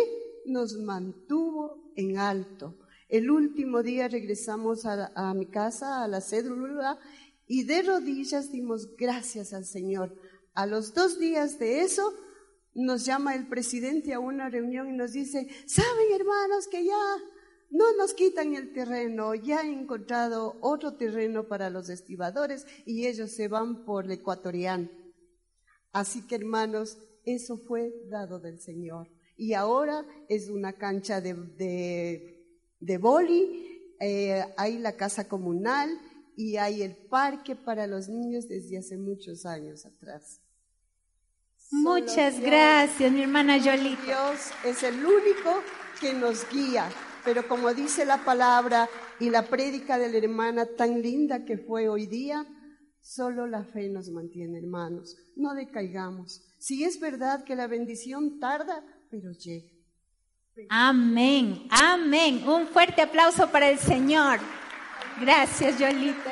[0.46, 2.78] nos mantuvo en alto.
[3.08, 6.98] El último día regresamos a, mi casa, a la cédula,
[7.46, 10.16] y de rodillas dimos gracias al Señor.
[10.54, 12.14] A los dos días de eso,
[12.74, 17.18] nos llama el presidente a una reunión y nos dice, ¿saben hermanos que ya
[17.72, 23.30] no nos quitan el terreno, ya he encontrado otro terreno para los estibadores y ellos
[23.30, 24.90] se van por el ecuatoriano.
[25.90, 29.08] Así que hermanos, eso fue dado del Señor.
[29.42, 31.34] Y ahora es una cancha de,
[32.78, 35.90] de, boli, eh, hay la casa comunal
[36.36, 40.40] y hay el parque para los niños desde hace muchos años atrás.
[41.72, 44.04] Muchas gracias, mi hermana Yolita.
[44.04, 45.50] Dios es el único
[46.00, 46.88] que nos guía
[47.24, 48.88] pero como dice la palabra
[49.20, 52.44] y la prédica de la hermana tan linda que fue hoy día,
[53.00, 55.16] solo la fe nos mantiene, hermanos.
[55.36, 56.42] No decaigamos.
[56.58, 59.68] Si es verdad que la bendición tarda, pero llega.
[60.70, 62.48] Amén, amén.
[62.48, 64.40] Un fuerte aplauso para el Señor.
[65.20, 66.30] Gracias, Yolita.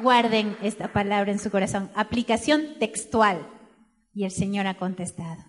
[0.00, 1.92] Guarden esta palabra en su corazón.
[1.94, 3.48] Aplicación textual.
[4.12, 5.44] Y el Señor ha contestado.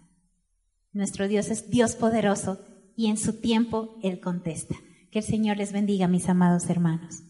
[0.94, 2.64] Nuestro Dios es Dios poderoso
[2.95, 4.76] y en su tiempo Él contesta.
[5.12, 7.24] Que el Señor les bendiga, mis amados hermanos.